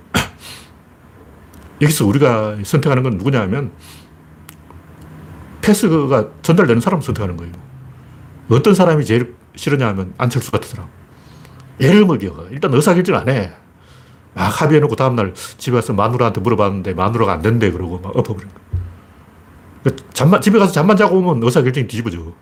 여기서 1.81 2.05
우리가 2.05 2.57
선택하는 2.63 3.03
건 3.03 3.17
누구냐 3.17 3.41
하면 3.41 3.72
패스가 5.62 6.29
전달되는 6.41 6.81
사람을 6.81 7.03
선택하는 7.03 7.38
거예요. 7.38 7.53
어떤 8.50 8.74
사람이 8.74 9.05
제일 9.05 9.36
싫으냐 9.55 9.88
하면 9.89 10.13
안철수 10.17 10.51
같은 10.51 10.69
사람. 10.69 10.88
예를 11.79 12.05
먹여. 12.05 12.48
일단 12.51 12.74
의사결정 12.74 13.15
안 13.15 13.29
해. 13.29 13.51
막 14.34 14.62
합의해놓고 14.62 14.96
다음날 14.96 15.34
집에 15.57 15.75
가서 15.75 15.93
마누라한테 15.93 16.41
물어봤는데 16.41 16.93
마누라가 16.93 17.34
안 17.34 17.41
된대 17.41 17.72
그러고 17.72 18.00
막 18.00 18.15
엎어버린 18.15 18.50
거야. 18.50 18.62
그러니까 19.84 20.05
잠만, 20.13 20.41
집에 20.41 20.57
가서 20.60 20.72
잠만 20.72 20.96
자고 20.96 21.17
오면 21.17 21.43
의사결정이 21.43 21.88
뒤집어져. 21.88 22.34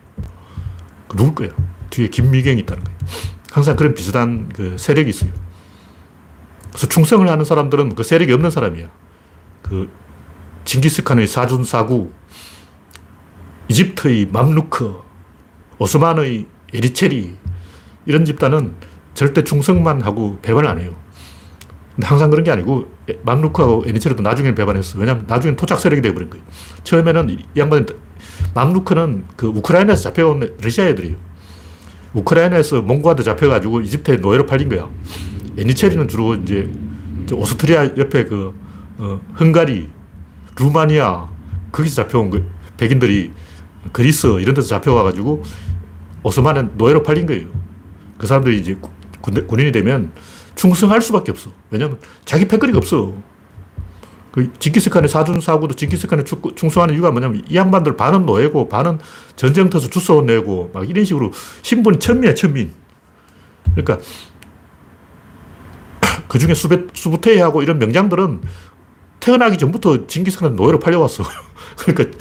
누굴 1.16 1.36
거야? 1.36 1.50
뒤에 1.90 2.10
김미경이 2.10 2.60
있다는 2.62 2.84
거예요. 2.84 2.98
항상 3.52 3.76
그런 3.76 3.94
비슷한 3.94 4.50
그 4.50 4.78
세력이 4.78 5.10
있어요. 5.10 5.32
그래서 6.70 6.88
충성을 6.88 7.28
하는 7.28 7.46
사람들은 7.46 7.96
그 7.96 8.04
세력이 8.04 8.34
없는 8.34 8.52
사람이야. 8.52 8.90
그 9.66 9.90
징기스칸의 10.64 11.28
사준사구, 11.28 12.12
이집트의 13.68 14.28
맘루크, 14.28 15.02
오스만의 15.80 16.46
에리체리 16.74 17.36
이런 18.06 18.26
집단은 18.26 18.76
절대 19.16 19.44
충성만 19.44 20.02
하고 20.02 20.38
배반을 20.44 20.70
안 20.70 20.80
해요. 20.80 20.96
근데 21.96 22.08
항상 22.08 22.30
그런 22.30 22.44
게 22.44 22.52
아니고 22.52 22.92
맘루크하고 23.24 23.86
에리체리도 23.88 24.22
나중에 24.22 24.54
배반했어. 24.54 25.00
왜냐하면 25.00 25.26
나중에 25.28 25.56
토착 25.56 25.80
세력이 25.80 26.02
되어버린 26.04 26.30
거예요. 26.30 26.46
처음에는 26.84 27.30
이 27.32 27.46
양반이 27.58 27.86
맘루크는 28.54 29.26
그 29.36 29.48
우크라이나에서 29.48 30.04
잡혀온 30.04 30.56
러시아 30.62 30.86
애들이에요. 30.86 31.16
우크라이나에서 32.14 32.82
몽고한테 32.84 33.24
잡혀가지고 33.24 33.82
이집트에 33.82 34.18
노예로 34.18 34.46
팔린 34.46 34.70
거야. 34.70 34.90
에니체리는 35.58 36.08
주로 36.08 36.36
이제 36.36 36.72
오스트리아 37.32 37.96
옆에 37.98 38.26
그 38.26 38.65
어, 38.98 39.20
헝가리, 39.40 39.90
루마니아, 40.58 41.30
거기서 41.72 42.04
잡혀온 42.04 42.30
그 42.30 42.50
백인들이 42.78 43.32
그리스 43.92 44.28
이런 44.40 44.56
데서 44.56 44.68
잡혀와가지고 44.70 45.44
오스만은 46.24 46.72
노예로 46.76 47.04
팔린 47.04 47.26
거예요. 47.26 47.48
그 48.18 48.28
사람들이 48.28 48.60
이제 48.60 48.78
군, 49.22 49.46
군인이 49.48 49.72
되면 49.72 50.12
충성할 50.56 51.02
수밖에 51.02 51.32
없어. 51.32 51.52
왜냐면 51.70 52.00
자기 52.24 52.48
패거리가 52.48 52.78
없어. 52.78 53.14
그 54.32 54.52
징기스칸의 54.60 55.08
사준 55.08 55.40
사고도 55.40 55.76
징기스칸에 55.76 56.24
충성하는 56.56 56.94
이유가 56.96 57.12
뭐냐면 57.12 57.44
이 57.48 57.56
양반들 57.56 57.96
반은 57.96 58.26
노예고 58.26 58.68
반은 58.68 59.00
전쟁터에서 59.36 59.88
주워온 59.90 60.26
내고 60.26 60.72
막 60.74 60.90
이런 60.90 61.06
식으로 61.06 61.32
신분이 61.62 62.00
천민이야 62.00 62.34
천민. 62.34 62.74
그러니까 63.76 64.00
그 66.28 66.40
중에 66.40 66.54
수베, 66.54 66.88
수부테이하고 66.94 67.64
이런 67.64 67.80
명장들은 67.80 68.42
태어나기 69.26 69.58
전부터 69.58 70.06
징기스칸은 70.06 70.56
노예로 70.56 70.78
팔려왔어. 70.80 71.24
그러니까 71.78 72.16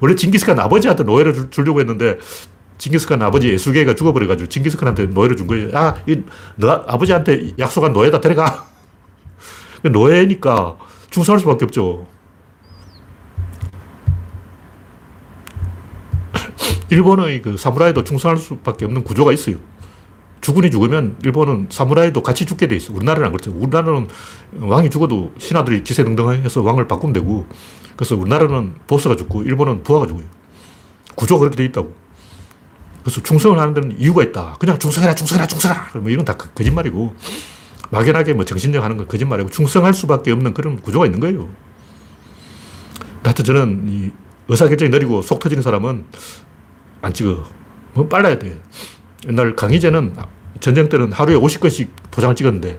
원래 0.00 0.14
징기스칸 0.14 0.58
아버지한테 0.58 1.04
노예를 1.04 1.50
주, 1.50 1.60
려고 1.60 1.80
했는데 1.80 2.18
징기스칸 2.78 3.20
아버지 3.20 3.50
예수계가 3.50 3.94
죽어버려가지고 3.94 4.48
징기스칸한테 4.48 5.06
노예를 5.06 5.36
준 5.36 5.46
거예요. 5.48 5.68
아, 5.74 5.96
이, 6.06 6.22
너 6.56 6.70
아버지한테 6.86 7.52
약속한 7.58 7.92
노예다 7.92 8.22
데려가. 8.22 8.66
노예니까 9.84 10.78
충성할 11.10 11.40
수밖에 11.40 11.66
없죠. 11.66 12.06
일본의 16.88 17.42
그 17.42 17.58
사무라이도 17.58 18.02
충성할 18.02 18.38
수밖에 18.38 18.86
없는 18.86 19.04
구조가 19.04 19.34
있어요. 19.34 19.56
주군이 20.40 20.70
죽으면 20.70 21.16
일본은 21.24 21.68
사무라이도 21.70 22.22
같이 22.22 22.46
죽게 22.46 22.68
돼 22.68 22.76
있어. 22.76 22.92
우리나라는 22.92 23.32
그렇죠. 23.32 23.50
우리나라는 23.52 24.08
왕이 24.60 24.90
죽어도 24.90 25.32
신하들이 25.38 25.82
기세등등해서 25.82 26.62
왕을 26.62 26.86
바꾸면 26.86 27.12
되고, 27.12 27.46
그래서 27.96 28.16
우리나라는 28.16 28.74
보스가 28.86 29.16
죽고 29.16 29.42
일본은 29.42 29.82
부하가 29.82 30.06
죽어요. 30.06 30.24
구조가 31.14 31.40
그렇게 31.40 31.56
돼 31.56 31.64
있다고. 31.64 31.94
그래서 33.02 33.22
충성을 33.22 33.58
하는 33.58 33.74
데는 33.74 33.98
이유가 33.98 34.22
있다. 34.22 34.56
그냥 34.58 34.78
충성해라, 34.78 35.14
충성해라, 35.14 35.46
충성해라. 35.46 35.90
뭐 35.94 36.10
이건 36.10 36.24
다 36.24 36.36
거짓말이고, 36.36 37.14
막연하게 37.90 38.34
뭐 38.34 38.44
정신력 38.44 38.84
하는 38.84 38.96
건 38.96 39.08
거짓말이고, 39.08 39.50
충성할 39.50 39.94
수밖에 39.94 40.32
없는 40.32 40.54
그런 40.54 40.80
구조가 40.80 41.06
있는 41.06 41.20
거예요. 41.20 41.48
하여튼 43.22 43.44
저는 43.44 43.84
이 43.88 44.10
의사결정이 44.48 44.90
느리고 44.90 45.22
속 45.22 45.40
터지는 45.40 45.62
사람은 45.62 46.04
안 47.02 47.12
찍어. 47.12 47.44
뭐 47.94 48.06
빨라야 48.06 48.38
돼. 48.38 48.60
옛날 49.28 49.56
강희재는 49.56 50.14
전쟁 50.60 50.88
때는 50.88 51.12
하루에 51.12 51.36
50건씩 51.36 51.88
도장을 52.10 52.34
찍었는데 52.36 52.78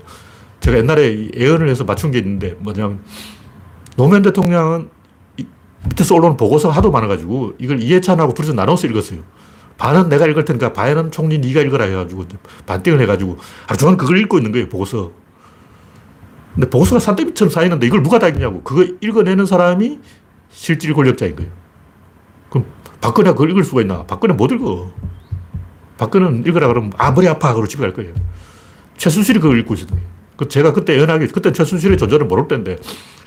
제가 0.60 0.78
옛날에 0.78 1.30
예언을 1.36 1.68
해서 1.68 1.84
맞춘 1.84 2.10
게 2.10 2.18
있는데 2.18 2.54
뭐냐면 2.58 3.00
노무현 3.96 4.22
대통령은 4.22 4.90
밑에서 5.88 6.14
올라오는 6.14 6.36
보고서가 6.36 6.74
하도 6.74 6.90
많아가지고 6.90 7.54
이걸 7.58 7.82
이해찬하고 7.82 8.34
둘이서 8.34 8.52
나눠서 8.52 8.86
읽었어요. 8.88 9.20
반은 9.76 10.08
내가 10.08 10.26
읽을 10.26 10.44
테니까 10.44 10.72
반은 10.72 11.12
총리 11.12 11.38
네가 11.38 11.60
읽어라 11.62 11.84
해가지고 11.84 12.24
반띵을 12.66 13.00
해가지고 13.02 13.38
하루 13.66 13.78
종일 13.78 13.96
그걸 13.96 14.18
읽고 14.18 14.38
있는 14.38 14.50
거예요, 14.50 14.68
보고서. 14.68 15.12
근데 16.54 16.68
보고서가 16.68 16.98
산더미처럼 16.98 17.50
쌓이는데 17.52 17.86
이걸 17.86 18.02
누가 18.02 18.18
다 18.18 18.28
읽냐고. 18.28 18.62
그거 18.62 18.84
읽어내는 19.00 19.46
사람이 19.46 20.00
실질 20.50 20.92
권력자인 20.94 21.36
거예요. 21.36 21.52
그럼 22.50 22.66
박근혜가 23.00 23.34
그걸 23.34 23.50
읽을 23.50 23.62
수가 23.62 23.82
있나? 23.82 24.02
박근혜 24.04 24.34
못 24.34 24.50
읽어. 24.50 24.90
박근혜는 25.98 26.46
읽으라 26.46 26.68
그러면 26.68 26.92
아 26.96 27.10
머리 27.10 27.28
아파 27.28 27.52
그러고 27.52 27.68
집에 27.68 27.82
갈 27.82 27.92
거예요. 27.92 28.14
최순실이 28.96 29.40
그걸 29.40 29.58
읽고 29.60 29.74
있었던 29.74 29.96
거예요. 29.96 30.10
그 30.36 30.48
제가 30.48 30.72
그때 30.72 30.98
연하게 30.98 31.26
그때 31.26 31.52
최순실의 31.52 31.98
존재를 31.98 32.26
모를 32.26 32.48
때인데 32.48 32.78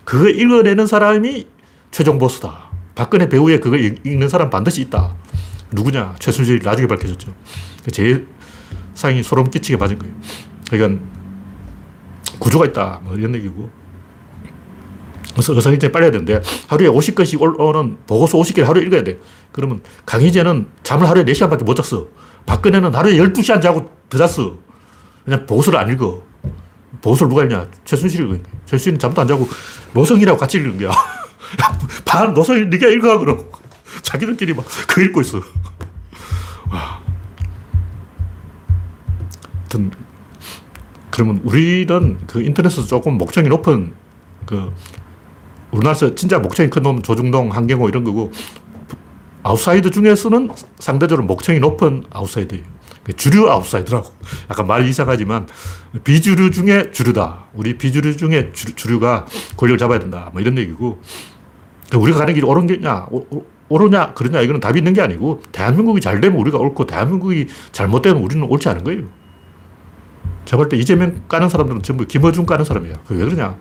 그거 0.05 0.29
읽어내는 0.29 0.87
사람이 0.87 1.47
최종 1.91 2.17
보스다. 2.17 2.71
박근혜 2.95 3.27
배우에 3.29 3.59
그거 3.59 3.77
읽는 3.77 4.29
사람 4.29 4.49
반드시 4.49 4.81
있다. 4.81 5.13
누구냐? 5.71 6.15
최순실이 6.19 6.61
나중에 6.63 6.87
밝혀졌죠. 6.87 7.33
제 7.91 8.25
상이 8.93 9.23
소름 9.23 9.49
끼치게 9.49 9.77
맞은 9.77 9.99
거예요. 9.99 10.13
그러니까 10.69 11.03
구조가 12.39 12.65
있다. 12.67 13.01
뭐 13.03 13.15
이런 13.15 13.35
얘기고. 13.35 13.69
그래서 15.33 15.53
의사결정이 15.53 15.91
빨리 15.91 16.03
해야 16.03 16.11
되는데 16.11 16.41
하루에 16.67 16.87
50건씩 16.89 17.39
올라오는 17.39 17.97
보고서 18.05 18.37
50개를 18.37 18.63
하루에 18.63 18.83
읽어야 18.83 19.03
돼. 19.03 19.19
그러면 19.51 19.81
강희재는 20.05 20.67
잠을 20.83 21.07
하루에 21.07 21.23
4시간밖에 21.23 21.63
못 21.63 21.75
잤어. 21.75 22.07
박근혜는 22.45 22.93
하루에 22.93 23.17
12시간 23.17 23.61
자고 23.61 23.89
더 24.09 24.17
잤어. 24.17 24.57
그냥 25.23 25.45
보고서를 25.45 25.79
안 25.79 25.89
읽어. 25.89 26.21
보고서를 27.01 27.29
누가 27.29 27.43
읽냐? 27.43 27.67
최순실이 27.85 28.23
읽은. 28.23 28.43
최순실은 28.65 28.99
잠도 28.99 29.21
안 29.21 29.27
자고 29.27 29.47
노성이라고 29.93 30.37
같이 30.37 30.57
읽은 30.57 30.77
거야. 30.77 30.91
반 32.05 32.33
노성이 32.33 32.65
네가 32.65 32.87
읽어 32.87 33.19
그럼. 33.19 33.49
자기들끼리 34.01 34.53
막 34.53 34.65
그 34.87 35.01
읽고 35.01 35.21
있어. 35.21 35.39
와. 36.69 37.01
하여튼 39.59 39.91
그러면 41.09 41.41
우리는 41.43 42.17
그 42.27 42.41
인터넷에서 42.41 42.85
조금 42.87 43.17
목적이 43.17 43.49
높은 43.49 43.93
그 44.45 44.73
우리나라에서 45.71 46.15
진짜 46.15 46.39
목적이 46.39 46.69
큰놈 46.69 47.01
조중동, 47.01 47.51
한경호 47.51 47.89
이런 47.89 48.03
거고 48.03 48.31
아웃사이더 49.43 49.89
중에서는 49.89 50.51
상대적으로 50.79 51.25
목청이 51.25 51.59
높은 51.59 52.03
아웃사이더예요. 52.11 52.63
그 53.03 53.13
주류 53.13 53.49
아웃사이더라고. 53.49 54.11
약간 54.49 54.67
말이 54.67 54.89
이상하지만 54.89 55.47
비주류 56.03 56.51
중에 56.51 56.91
주류다. 56.91 57.45
우리 57.53 57.77
비주류 57.77 58.15
중에 58.17 58.51
주, 58.53 58.87
류 58.87 58.99
가 58.99 59.25
권력을 59.57 59.77
잡아야 59.79 59.99
된다. 59.99 60.29
뭐 60.33 60.41
이런 60.41 60.57
얘기고 60.57 61.01
우리가 61.95 62.19
가는 62.19 62.33
길이 62.33 62.45
옳은 62.45 62.67
게냐, 62.67 63.07
옳으냐, 63.69 64.13
그러냐 64.13 64.41
이거는 64.41 64.59
답이 64.61 64.79
있는 64.79 64.93
게 64.93 65.01
아니고 65.01 65.41
대한민국이 65.51 65.99
잘 65.99 66.21
되면 66.21 66.39
우리가 66.39 66.57
옳고 66.59 66.85
대한민국이 66.85 67.47
잘못되면 67.71 68.21
우리는 68.21 68.43
옳지 68.43 68.69
않은 68.69 68.83
거예요. 68.83 69.03
제가 70.45 70.57
볼 70.57 70.66
때 70.66 70.77
이재명 70.77 71.23
까는 71.27 71.49
사람들은 71.49 71.81
전부 71.81 72.05
김어준 72.05 72.45
까는 72.45 72.65
사람이야. 72.65 72.93
그 73.07 73.16
왜 73.16 73.25
그러냐. 73.25 73.57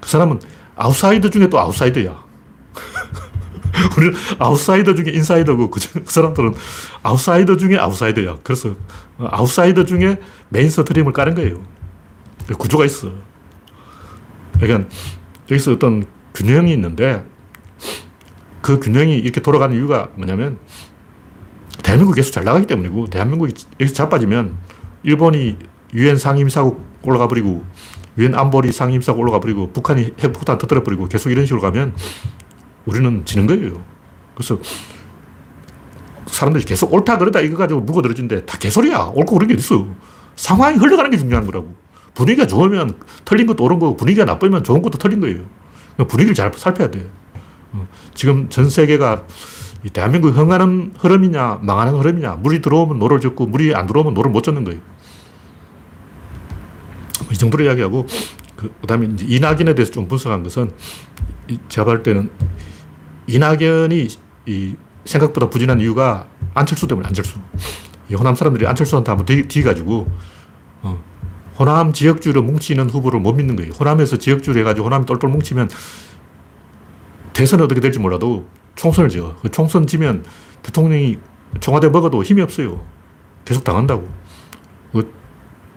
그 0.00 0.08
사람은 0.08 0.40
아웃사이더 0.76 1.30
중에 1.30 1.48
또 1.48 1.58
아웃사이더야. 1.58 2.29
우리는 3.96 4.14
아웃사이더 4.38 4.94
중에 4.94 5.12
인사이더고 5.12 5.70
그, 5.70 5.80
그 5.92 6.12
사람들은 6.12 6.54
아웃사이더 7.02 7.56
중에 7.56 7.78
아웃사이더야. 7.78 8.38
그래서 8.42 8.76
아웃사이더 9.18 9.84
중에 9.84 10.18
mainstream을 10.48 11.12
까는 11.12 11.34
거예요. 11.34 11.62
구조가 12.58 12.84
있어. 12.86 13.12
그러니까 14.60 14.88
여기서 15.50 15.72
어떤 15.72 16.06
균형이 16.34 16.72
있는데 16.72 17.24
그 18.60 18.78
균형이 18.78 19.16
이렇게 19.16 19.40
돌아가는 19.40 19.74
이유가 19.74 20.08
뭐냐면 20.14 20.58
대한민국이 21.82 22.16
계속 22.20 22.32
잘 22.32 22.44
나가기 22.44 22.66
때문이고 22.66 23.06
대한민국이 23.08 23.54
여기서 23.80 23.94
자빠지면 23.94 24.56
일본이 25.02 25.56
유엔 25.94 26.16
상임사국 26.16 26.84
올라가 27.02 27.26
버리고 27.26 27.64
유엔 28.18 28.34
안보리 28.34 28.72
상임사국 28.72 29.20
올라가 29.20 29.40
버리고 29.40 29.72
북한이 29.72 30.12
핵폭탄 30.20 30.58
터뜨려 30.58 30.82
버리고 30.82 31.08
계속 31.08 31.30
이런 31.30 31.46
식으로 31.46 31.62
가면 31.62 31.94
우리는 32.86 33.24
지는 33.24 33.46
거예요. 33.46 33.82
그래서 34.34 34.58
사람들이 36.26 36.64
계속 36.64 36.92
옳다 36.92 37.18
그르다 37.18 37.40
이거 37.40 37.56
가지고 37.56 37.80
물고 37.80 38.00
늘어지는데 38.00 38.46
다 38.46 38.58
개소리야. 38.58 39.12
옳고 39.14 39.34
그른 39.34 39.48
게 39.48 39.54
있어. 39.54 39.86
상황이 40.36 40.76
흘러가는 40.78 41.10
게 41.10 41.16
중요한 41.16 41.44
거라고. 41.44 41.74
분위기가 42.14 42.46
좋으면 42.46 42.98
틀린 43.24 43.46
것도 43.46 43.64
옳은 43.64 43.78
거고 43.78 43.96
분위기가 43.96 44.24
나쁘면 44.24 44.64
좋은 44.64 44.82
것도 44.82 44.98
틀린 44.98 45.20
거예요. 45.20 45.44
분위기를 46.08 46.34
잘 46.34 46.52
살펴야 46.56 46.90
돼. 46.90 47.08
어, 47.72 47.86
지금 48.14 48.48
전 48.48 48.68
세계가 48.68 49.24
대한민국 49.92 50.36
흥하는 50.36 50.92
흐름이냐 50.98 51.60
망하는 51.62 51.94
흐름이냐 51.94 52.32
물이 52.36 52.60
들어오면 52.60 52.98
노를 52.98 53.20
젓고 53.20 53.46
물이 53.46 53.74
안 53.74 53.86
들어오면 53.86 54.14
노를 54.14 54.30
못 54.30 54.42
젓는 54.42 54.64
거예요. 54.64 54.80
이 57.30 57.34
정도로 57.34 57.64
이야기하고 57.64 58.06
그 58.60 58.86
다음에 58.86 59.08
이낙연에 59.20 59.74
대해서 59.74 59.90
좀 59.92 60.06
분석한 60.08 60.42
것은 60.42 60.70
제가 61.68 61.84
볼 61.86 62.02
때는 62.02 62.30
이낙연이 63.26 64.08
이 64.46 64.74
생각보다 65.04 65.48
부진한 65.48 65.80
이유가 65.80 66.26
안철수 66.54 66.86
때문에 66.86 67.06
안철수. 67.08 67.38
이 68.10 68.14
호남 68.14 68.34
사람들이 68.34 68.66
안철수한테 68.66 69.10
한번 69.12 69.26
뒤, 69.26 69.62
가지고 69.62 70.10
어, 70.82 71.02
호남 71.58 71.92
지역주로 71.92 72.42
뭉치는 72.42 72.90
후보를 72.90 73.20
못 73.20 73.32
믿는 73.32 73.56
거예요. 73.56 73.72
호남에서 73.72 74.18
지역주로 74.18 74.58
해가지고 74.60 74.86
호남이 74.86 75.06
똘똘 75.06 75.30
뭉치면 75.30 75.70
대선은 77.32 77.64
어떻게 77.64 77.80
될지 77.80 77.98
몰라도 77.98 78.46
총선을 78.74 79.08
지어. 79.10 79.36
그 79.40 79.50
총선 79.50 79.86
지면 79.86 80.24
대통령이 80.62 81.18
청와대 81.60 81.88
먹어도 81.88 82.22
힘이 82.22 82.42
없어요. 82.42 82.84
계속 83.44 83.64
당한다고. 83.64 84.08
그 84.92 85.12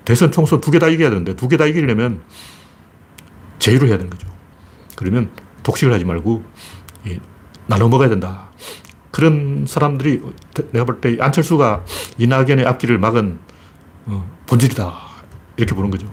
대선 0.06 0.32
총선 0.32 0.60
두 0.60 0.72
개 0.72 0.80
다 0.80 0.88
이겨야 0.90 1.10
되는데 1.10 1.36
두 1.36 1.48
개 1.48 1.58
다 1.58 1.66
이기려면 1.66 2.22
제의로 3.64 3.88
해야 3.88 3.96
되는 3.96 4.10
거죠. 4.10 4.28
그러면 4.98 5.30
독식을 5.64 5.94
하지 5.94 6.04
말고 6.04 6.44
나눠 7.66 7.88
먹어야 7.88 8.10
된다. 8.10 8.50
그런 9.10 9.66
사람들이 9.66 10.22
내가 10.72 10.84
볼 10.84 11.00
때 11.00 11.16
안철수가 11.18 11.86
이낙연의 12.18 12.66
앞길을 12.66 12.98
막은 12.98 13.40
어, 14.08 14.30
본질이다. 14.48 14.94
이렇게 15.56 15.74
보는 15.74 15.92
거죠. 15.92 16.12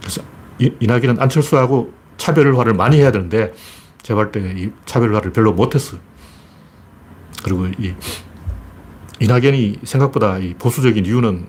그래서 0.00 0.20
이낙연은 0.58 1.18
안철수하고 1.20 1.94
차별화를 2.18 2.74
많이 2.74 2.98
해야 2.98 3.10
되는데 3.10 3.54
제가 4.02 4.20
볼 4.20 4.30
때 4.32 4.40
이 4.58 4.70
차별화를 4.84 5.32
별로 5.32 5.54
못했어. 5.54 5.96
그리고 7.42 7.66
이 7.78 7.94
이낙연이 9.20 9.78
생각보다 9.84 10.36
이 10.36 10.52
보수적인 10.52 11.06
이유는 11.06 11.48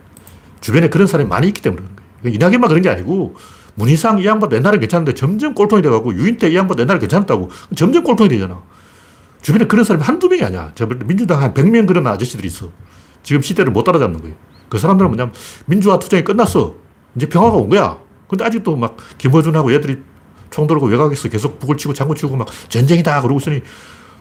주변에 0.62 0.88
그런 0.88 1.08
사람이 1.08 1.28
많이 1.28 1.48
있기 1.48 1.62
때문에 1.62 1.82
그런 1.82 1.96
거예요. 2.24 2.36
이낙연만 2.36 2.70
그런 2.70 2.82
게 2.82 2.90
아니고 2.90 3.36
문희상 3.76 4.20
이 4.20 4.26
양반 4.26 4.52
옛날에 4.52 4.80
괜찮은데 4.80 5.14
점점 5.14 5.54
꼴통이 5.54 5.82
돼가고 5.82 6.14
유인태 6.14 6.50
이 6.50 6.56
양반 6.56 6.78
옛날에 6.80 7.00
괜찮았다고 7.00 7.50
점점 7.76 8.04
꼴통이 8.04 8.30
되잖아. 8.30 8.62
주변에 9.42 9.66
그런 9.66 9.84
사람이 9.86 10.04
한두 10.04 10.30
명이 10.30 10.44
아니야. 10.44 10.74
민주당 11.06 11.42
한 11.42 11.54
100명 11.54 11.88
그런 11.88 12.06
아저씨들이 12.08 12.48
있어. 12.48 12.70
지금 13.24 13.42
시대를 13.42 13.72
못 13.72 13.84
따라잡는 13.84 14.22
거예요. 14.22 14.36
그 14.70 14.78
사람들은 14.78 15.10
뭐냐면 15.10 15.34
민주화 15.66 16.00
투쟁이 16.00 16.24
끝났어. 16.24 16.76
이제 17.16 17.28
평화가 17.28 17.58
온 17.58 17.70
거야. 17.70 17.98
근데 18.28 18.46
아직도 18.46 18.76
막 18.76 18.98
김어준하고 19.18 19.74
얘들이 19.74 19.98
총 20.50 20.68
들고 20.68 20.88
외곽에서 20.88 21.30
계속 21.30 21.60
북을 21.60 21.78
치고 21.78 21.94
장구 21.94 22.16
치고 22.16 22.36
막 22.36 22.48
전쟁이다 22.70 23.22
그러고 23.22 23.40
있으니 23.40 23.62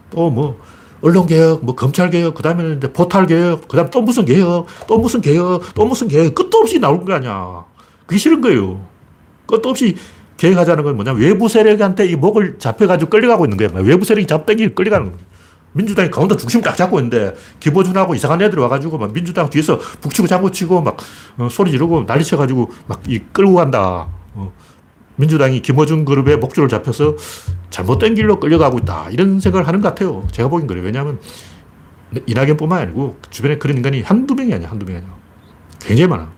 또 0.09 0.29
뭐 0.29 0.59
언론개혁, 1.01 1.65
뭐 1.65 1.75
검찰개혁, 1.75 2.35
그 2.35 2.43
다음에 2.43 2.75
이제 2.75 2.91
포탈개혁, 2.91 3.67
그 3.67 3.75
다음 3.75 3.89
또 3.89 4.01
무슨 4.01 4.23
개혁, 4.23 4.67
또 4.87 4.99
무슨 4.99 5.19
개혁, 5.21 5.73
또 5.73 5.85
무슨 5.85 6.07
개혁, 6.07 6.35
끝도 6.35 6.59
없이 6.59 6.79
나올 6.79 7.03
거 7.03 7.13
아니야. 7.13 7.65
그게 8.05 8.19
싫은 8.19 8.41
거예요. 8.41 8.85
끝도 9.51 9.69
없이 9.69 9.95
계획하자는 10.37 10.83
건 10.83 10.95
뭐냐. 10.95 11.13
외부 11.13 11.47
세력한테 11.47 12.07
이 12.07 12.15
목을 12.15 12.57
잡혀가지고 12.57 13.09
끌려가고 13.09 13.45
있는 13.45 13.57
거야. 13.57 13.69
외부 13.83 14.03
세력이 14.05 14.25
잡땡기 14.25 14.69
끌려가는 14.73 15.07
거야. 15.11 15.19
민주당이 15.73 16.09
가운데 16.09 16.35
중심 16.35 16.61
딱 16.61 16.75
잡고 16.75 16.97
있는데 16.99 17.33
기보준하고 17.59 18.13
이상한 18.15 18.41
애들이 18.41 18.59
와가지고 18.61 18.97
막 18.97 19.13
민주당 19.13 19.49
뒤에서 19.49 19.77
북치고 19.77 20.27
장구치고 20.27 20.81
막 20.81 20.97
어, 21.37 21.47
소리 21.49 21.71
지르고 21.71 22.05
난리 22.05 22.23
쳐가지고 22.25 22.71
막 22.87 23.01
이 23.07 23.19
끌고 23.31 23.55
간다. 23.55 24.07
어. 24.33 24.51
민주당이 25.15 25.61
김어준 25.61 26.03
그룹의 26.05 26.37
목줄을 26.37 26.67
잡혀서 26.67 27.15
잘못된 27.69 28.15
길로 28.15 28.39
끌려가고 28.39 28.79
있다. 28.79 29.07
이런 29.11 29.39
생각을 29.39 29.67
하는 29.67 29.79
것 29.81 29.89
같아요. 29.89 30.27
제가 30.31 30.49
보긴 30.49 30.67
그래요. 30.67 30.83
왜냐하면 30.83 31.19
이낙연뿐만 32.25 32.79
아니고 32.81 33.17
주변에 33.29 33.57
그런 33.57 33.77
인간이 33.77 34.01
한두 34.01 34.35
명이 34.35 34.53
아니야. 34.53 34.69
한두 34.69 34.85
명이 34.85 34.97
아니야. 34.97 35.13
굉장히 35.79 36.09
많아. 36.09 36.31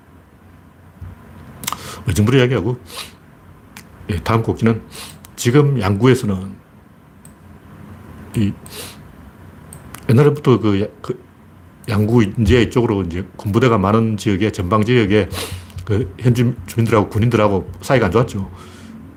어정부리 2.07 2.37
이야기하고 2.39 2.77
예, 4.09 4.17
다음 4.17 4.43
곡기는 4.43 4.81
지금 5.35 5.79
양구에서는 5.79 6.53
이 8.37 8.53
옛날부터 10.09 10.59
그, 10.59 10.91
그 11.01 11.23
양구 11.89 12.23
인제 12.23 12.63
이쪽으로 12.63 13.03
이제 13.03 13.25
군부대가 13.35 13.77
많은 13.77 14.17
지역에 14.17 14.51
전방 14.51 14.83
지역에 14.83 15.29
그 15.85 16.13
현지 16.19 16.53
주민들하고 16.65 17.09
군인들하고 17.09 17.69
사이가 17.81 18.07
안 18.07 18.11
좋았죠. 18.11 18.49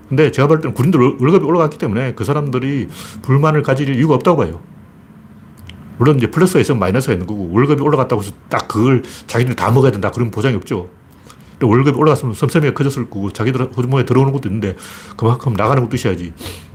근데 0.09 0.31
제가 0.31 0.49
볼 0.49 0.61
때는 0.61 0.75
군인들 0.75 1.01
월급이 1.01 1.44
올라갔기 1.44 1.79
때문에 1.79 2.14
그 2.14 2.25
사람들이 2.25 2.88
불만을 3.22 3.62
가질 3.62 3.94
이유가 3.94 4.14
없다고 4.14 4.37
봐요. 4.38 4.61
물론 5.99 6.18
이제 6.18 6.31
플러스가 6.31 6.61
있으면 6.61 6.79
마이너스가 6.79 7.14
있는 7.14 7.27
거고 7.27 7.51
월급이 7.51 7.83
올라갔다고 7.83 8.22
해서 8.22 8.33
딱 8.49 8.68
그걸 8.68 9.03
자기들이 9.27 9.57
다 9.57 9.70
먹어야 9.70 9.90
된다 9.90 10.11
그런 10.11 10.31
보장이 10.31 10.55
없죠. 10.57 10.90
월급이 11.62 11.97
올라갔으면 11.97 12.35
섭섭이가 12.35 12.75
커졌을 12.75 13.09
거고 13.09 13.33
자기들 13.33 13.73
호주머니에 13.77 14.05
들어오는 14.05 14.33
것도 14.33 14.49
있는데 14.49 14.77
그만큼 15.16 15.55
나가는 15.55 15.83
것도 15.83 15.97
있어야지. 15.97 16.33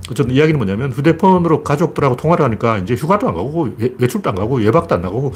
어쨌든 0.09 0.33
이야기는 0.33 0.57
뭐냐면 0.57 0.91
휴대폰으로 0.91 1.63
가족들하고 1.63 2.15
통화를 2.15 2.43
하니까 2.45 2.79
이제 2.79 2.95
휴가도 2.95 3.27
안 3.27 3.35
가고 3.35 3.69
외출도 3.97 4.29
안 4.29 4.35
가고 4.35 4.63
예박도 4.63 4.95
안 4.95 5.01
나가고 5.01 5.33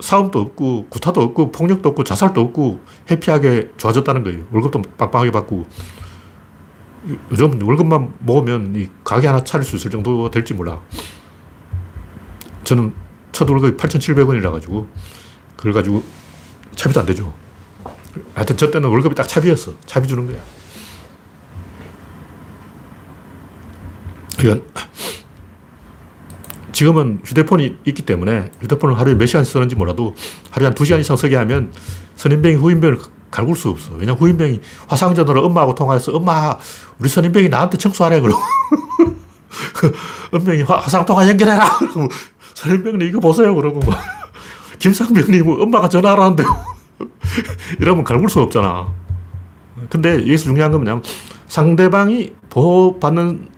싸움도 0.00 0.40
없고 0.40 0.86
구타도 0.88 1.20
없고 1.20 1.52
폭력도 1.52 1.88
없고 1.90 2.04
자살도 2.04 2.40
없고 2.40 2.80
해피하게 3.10 3.70
좋아졌다는 3.76 4.24
거예요. 4.24 4.44
월급도 4.52 4.82
빵빵하게 4.98 5.30
받고 5.30 5.66
요즘 7.30 7.62
월급만 7.62 8.14
모으면 8.18 8.74
이 8.76 8.88
가게 9.02 9.26
하나 9.26 9.42
차릴 9.42 9.64
수 9.64 9.76
있을 9.76 9.90
정도가 9.90 10.30
될지 10.30 10.52
몰라. 10.54 10.80
저는 12.64 12.94
첫 13.32 13.48
월급이 13.48 13.76
8,700원이라 13.76 14.52
가지고 14.52 14.86
그래 15.56 15.72
가지고 15.72 16.02
차비도 16.76 17.00
안 17.00 17.06
되죠. 17.06 17.32
하여튼 18.34 18.56
저 18.56 18.70
때는 18.70 18.88
월급이 18.88 19.14
딱 19.14 19.28
차비였어. 19.28 19.74
차비 19.86 20.08
주는 20.08 20.26
거야. 20.26 20.38
그러 24.38 24.56
지금은 26.72 27.20
휴대폰이 27.24 27.76
있기 27.84 28.02
때문에 28.02 28.52
휴대폰을 28.62 28.98
하루에 28.98 29.14
몇 29.14 29.26
시간 29.26 29.44
쓰는지 29.44 29.74
몰라도 29.74 30.14
하루에 30.50 30.68
한두 30.68 30.84
시간 30.84 31.00
이상 31.00 31.16
쓰게 31.16 31.36
하면 31.36 31.72
선임병이 32.16 32.56
후임병을 32.56 32.98
갈굴 33.30 33.56
수 33.56 33.68
없어. 33.68 33.92
왜냐 33.94 34.12
후임병이 34.12 34.60
화상전화로 34.88 35.44
엄마하고 35.44 35.74
통화해서 35.74 36.12
엄마, 36.12 36.56
우리 36.98 37.08
선임병이 37.08 37.48
나한테 37.48 37.78
청소하래. 37.78 38.20
그러고. 38.20 38.40
은병이 40.34 40.62
화상통화 40.62 41.28
연결해라. 41.28 41.78
선임병님 42.54 43.08
이거 43.08 43.20
보세요. 43.20 43.54
그러고 43.54 43.80
막. 43.80 44.02
김상병님 44.78 45.46
엄마가 45.48 45.88
전화하라는데. 45.88 46.44
이러면 47.80 48.04
갈굴 48.04 48.28
수 48.28 48.40
없잖아. 48.40 48.92
근데 49.88 50.14
여기서 50.14 50.44
중요한 50.44 50.70
건 50.72 50.82
뭐냐면 50.82 51.02
상대방이 51.48 52.34
보호받는 52.50 53.48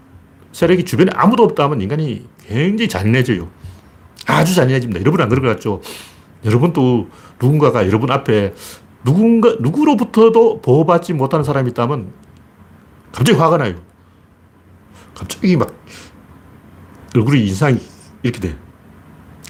세력이 0.51 0.85
주변에 0.85 1.11
아무도 1.15 1.43
없다면 1.43 1.81
인간이 1.81 2.27
굉장히 2.47 2.87
잔인해져요. 2.87 3.49
아주 4.27 4.55
잔인해집니다. 4.55 5.01
여러분 5.01 5.21
안 5.21 5.29
그럴 5.29 5.43
것 5.43 5.49
같죠? 5.49 5.81
여러분도 6.45 7.09
누군가가 7.41 7.85
여러분 7.87 8.11
앞에 8.11 8.53
누군가, 9.03 9.55
누구로부터도 9.59 10.61
보호받지 10.61 11.13
못하는 11.13 11.43
사람이 11.43 11.71
있다면 11.71 12.13
갑자기 13.11 13.37
화가 13.37 13.57
나요. 13.57 13.75
갑자기 15.13 15.57
막 15.57 15.73
얼굴이 17.15 17.45
인상이 17.47 17.79
이렇게 18.23 18.39
돼. 18.39 18.57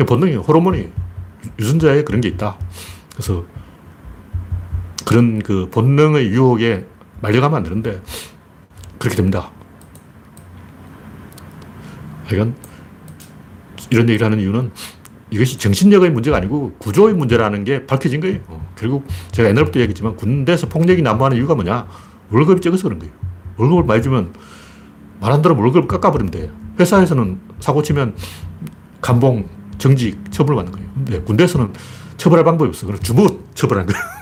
본능이에요. 0.05 0.41
호르몬이 0.41 0.89
유전자에 1.59 2.03
그런 2.03 2.19
게 2.19 2.29
있다. 2.29 2.57
그래서 3.13 3.45
그런 5.05 5.41
그 5.41 5.69
본능의 5.69 6.27
유혹에 6.27 6.85
말려가면 7.21 7.57
안 7.57 7.63
되는데 7.63 8.01
그렇게 8.97 9.15
됩니다. 9.15 9.51
하여간 12.25 12.55
이런 13.89 14.09
얘기를 14.09 14.25
하는 14.25 14.39
이유는 14.39 14.71
이것이 15.29 15.57
정신력의 15.57 16.11
문제가 16.11 16.37
아니고 16.37 16.73
구조의 16.77 17.15
문제라는 17.15 17.63
게 17.63 17.85
밝혀진 17.85 18.21
거예요. 18.21 18.39
어, 18.47 18.67
결국 18.75 19.07
제가 19.31 19.49
옛날부터 19.49 19.79
얘기했지만 19.79 20.15
군대에서 20.15 20.67
폭력이 20.67 21.01
난무하는 21.01 21.37
이유가 21.37 21.55
뭐냐? 21.55 21.87
월급이 22.31 22.61
적어서 22.61 22.83
그런 22.83 22.99
거예요. 22.99 23.13
월급을 23.57 23.83
많이 23.83 24.01
주면 24.01 24.33
말한 25.19 25.41
대로 25.41 25.57
월급을 25.57 25.87
깎아버리면 25.87 26.31
돼요. 26.31 26.49
회사에서는 26.79 27.39
사고 27.59 27.81
치면 27.81 28.15
감봉, 29.01 29.47
정직, 29.77 30.31
처벌을 30.31 30.55
받는 30.57 30.71
거예요. 30.71 30.89
근데 30.93 31.19
군대에서는 31.21 31.73
처벌할 32.17 32.45
방법이 32.45 32.69
없어. 32.69 32.85
그럼 32.85 32.99
주먹 33.01 33.49
처벌한 33.55 33.85
거예요. 33.87 34.12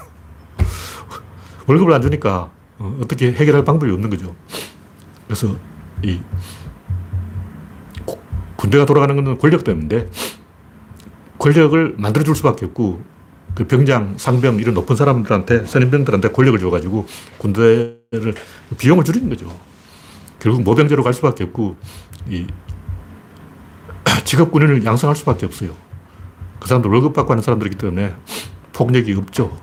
월급을 1.67 1.93
안 1.93 2.01
주니까 2.01 2.51
어, 2.79 2.97
어떻게 3.01 3.31
해결할 3.31 3.63
방법이 3.63 3.91
없는 3.91 4.09
거죠. 4.09 4.35
그래서 5.27 5.55
이 6.03 6.19
군대가 8.55 8.85
돌아가는 8.85 9.15
것은 9.15 9.37
권력 9.37 9.63
때문인데 9.63 10.09
권력을 11.37 11.95
만들어줄 11.97 12.35
수밖에 12.35 12.65
없고 12.67 13.01
그 13.55 13.67
병장, 13.67 14.15
상병 14.17 14.59
이런 14.59 14.73
높은 14.73 14.95
사람들한테 14.95 15.65
선임병들한테 15.65 16.29
권력을 16.29 16.59
줘가지고 16.59 17.05
군대를 17.37 18.35
비용을 18.77 19.03
줄이는 19.03 19.29
거죠. 19.29 19.51
결국 20.39 20.63
모병제로 20.63 21.03
갈 21.03 21.13
수밖에 21.13 21.43
없고 21.45 21.75
이 22.29 22.47
직업 24.23 24.51
군인을 24.51 24.85
양성할 24.85 25.15
수밖에 25.15 25.45
없어요. 25.45 25.75
그 26.59 26.67
사람들 26.67 26.89
월급 26.91 27.13
받고 27.13 27.31
하는 27.31 27.43
사람들이기 27.43 27.77
때문에 27.77 28.13
폭력이 28.73 29.13
없죠. 29.13 29.59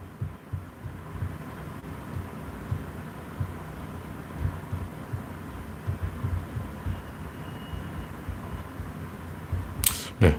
네. 10.20 10.37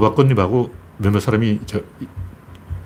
이 0.00 0.02
허박건님하고 0.02 0.72
몇몇 0.96 1.20
사람이 1.20 1.60
저 1.66 1.80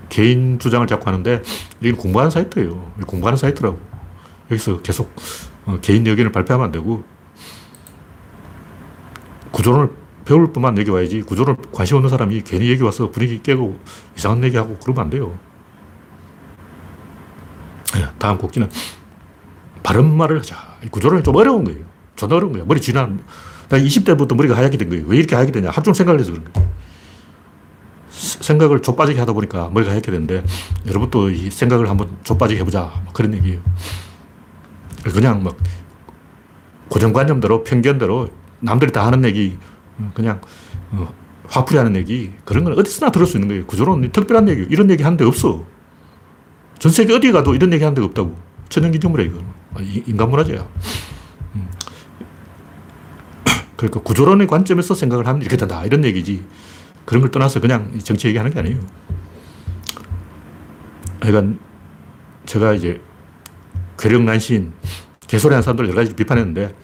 개인 0.08 0.58
주장을 0.58 0.86
자꾸 0.86 1.06
하는데 1.06 1.42
이건 1.80 1.96
공부하는 1.96 2.30
사이트예요. 2.30 2.92
공부하는 3.06 3.36
사이트라고. 3.36 3.78
여기서 4.50 4.82
계속 4.82 5.14
어, 5.64 5.78
개인 5.80 6.06
의견을 6.06 6.30
발표하면 6.32 6.66
안 6.66 6.72
되고 6.72 7.02
구조론을 9.52 9.90
배울 10.24 10.52
뿐만 10.52 10.76
여기 10.78 10.90
와야지 10.90 11.22
구조론 11.22 11.56
관심 11.72 11.96
없는 11.96 12.10
사람이 12.10 12.42
괜히 12.42 12.70
여기 12.70 12.82
와서 12.82 13.10
분위기 13.10 13.42
깨고 13.42 13.78
이상한 14.16 14.44
얘기하고 14.44 14.76
그러면 14.82 15.04
안 15.04 15.10
돼요. 15.10 15.38
네, 17.94 18.06
다음 18.18 18.38
곡기는 18.38 18.68
바른 19.82 20.14
말을 20.14 20.40
하자. 20.40 20.56
구조론이 20.90 21.22
좀 21.22 21.36
어려운 21.36 21.64
거예요. 21.64 21.84
존나 22.16 22.36
어려운 22.36 22.52
거예요. 22.52 22.66
머리 22.66 22.80
지난 22.80 23.22
나 23.68 23.78
20대부터 23.78 24.34
머리가 24.34 24.56
하얗게 24.56 24.76
된 24.76 24.88
거예요. 24.88 25.04
왜 25.06 25.18
이렇게 25.18 25.34
하얗게 25.34 25.52
되냐. 25.52 25.70
종일 25.70 25.94
생각을 25.94 26.20
해서 26.20 26.32
그런 26.32 26.52
거예요. 26.52 26.73
생각을 28.14 28.82
좁빠지게 28.82 29.18
하다 29.18 29.32
보니까 29.32 29.70
머리가 29.70 29.92
하얗게 29.92 30.10
되는데 30.10 30.44
여러분도 30.86 31.30
이 31.30 31.50
생각을 31.50 31.90
한번 31.90 32.16
좁빠지게 32.22 32.60
해보자. 32.60 32.92
그런 33.12 33.34
얘기예요. 33.34 33.60
그냥 35.12 35.42
막 35.42 35.56
고정관념대로 36.88 37.64
편견대로 37.64 38.28
남들이 38.60 38.92
다 38.92 39.06
하는 39.06 39.24
얘기 39.24 39.58
그냥 40.14 40.40
어, 40.90 41.12
화풀이 41.48 41.76
하는 41.76 41.96
얘기 41.96 42.32
그런 42.44 42.64
건 42.64 42.78
어디서나 42.78 43.12
들을 43.12 43.26
수 43.26 43.36
있는 43.36 43.48
거예요. 43.48 43.66
구조론 43.66 44.10
특별한 44.10 44.48
얘기 44.48 44.66
이런 44.70 44.90
얘기 44.90 45.02
하는 45.02 45.16
데 45.16 45.24
없어. 45.24 45.64
전 46.78 46.92
세계 46.92 47.14
어디 47.14 47.32
가도 47.32 47.54
이런 47.54 47.72
얘기 47.72 47.82
하는 47.82 47.94
데가 47.94 48.06
없다고. 48.06 48.36
천연기념물이야, 48.68 49.26
이거. 49.28 49.38
아, 49.74 49.78
인간 49.80 50.30
문화재야. 50.30 50.66
음. 51.54 51.68
그러니까 53.76 54.00
구조론의 54.00 54.46
관점에서 54.46 54.94
생각을 54.94 55.26
하면 55.26 55.42
이렇게 55.42 55.56
된다. 55.56 55.84
이런 55.84 56.04
얘기지. 56.04 56.42
그런 57.04 57.20
걸 57.20 57.30
떠나서 57.30 57.60
그냥 57.60 57.98
정치 58.02 58.28
얘기하는 58.28 58.52
게 58.52 58.58
아니에요. 58.58 58.80
그러니까 61.20 61.58
제가 62.46 62.74
이제 62.74 63.00
괴력난신, 63.98 64.72
개소리하는 65.26 65.62
사람들 65.62 65.86
여러 65.86 65.96
가지 65.96 66.14
비판했는데 66.14 66.74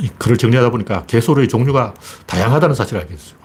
이 0.00 0.08
글을 0.18 0.36
정리하다 0.36 0.70
보니까 0.70 1.04
개소리의 1.06 1.48
종류가 1.48 1.94
다양하다는 2.26 2.74
사실을 2.74 3.00
알게 3.02 3.14
됐어요. 3.14 3.38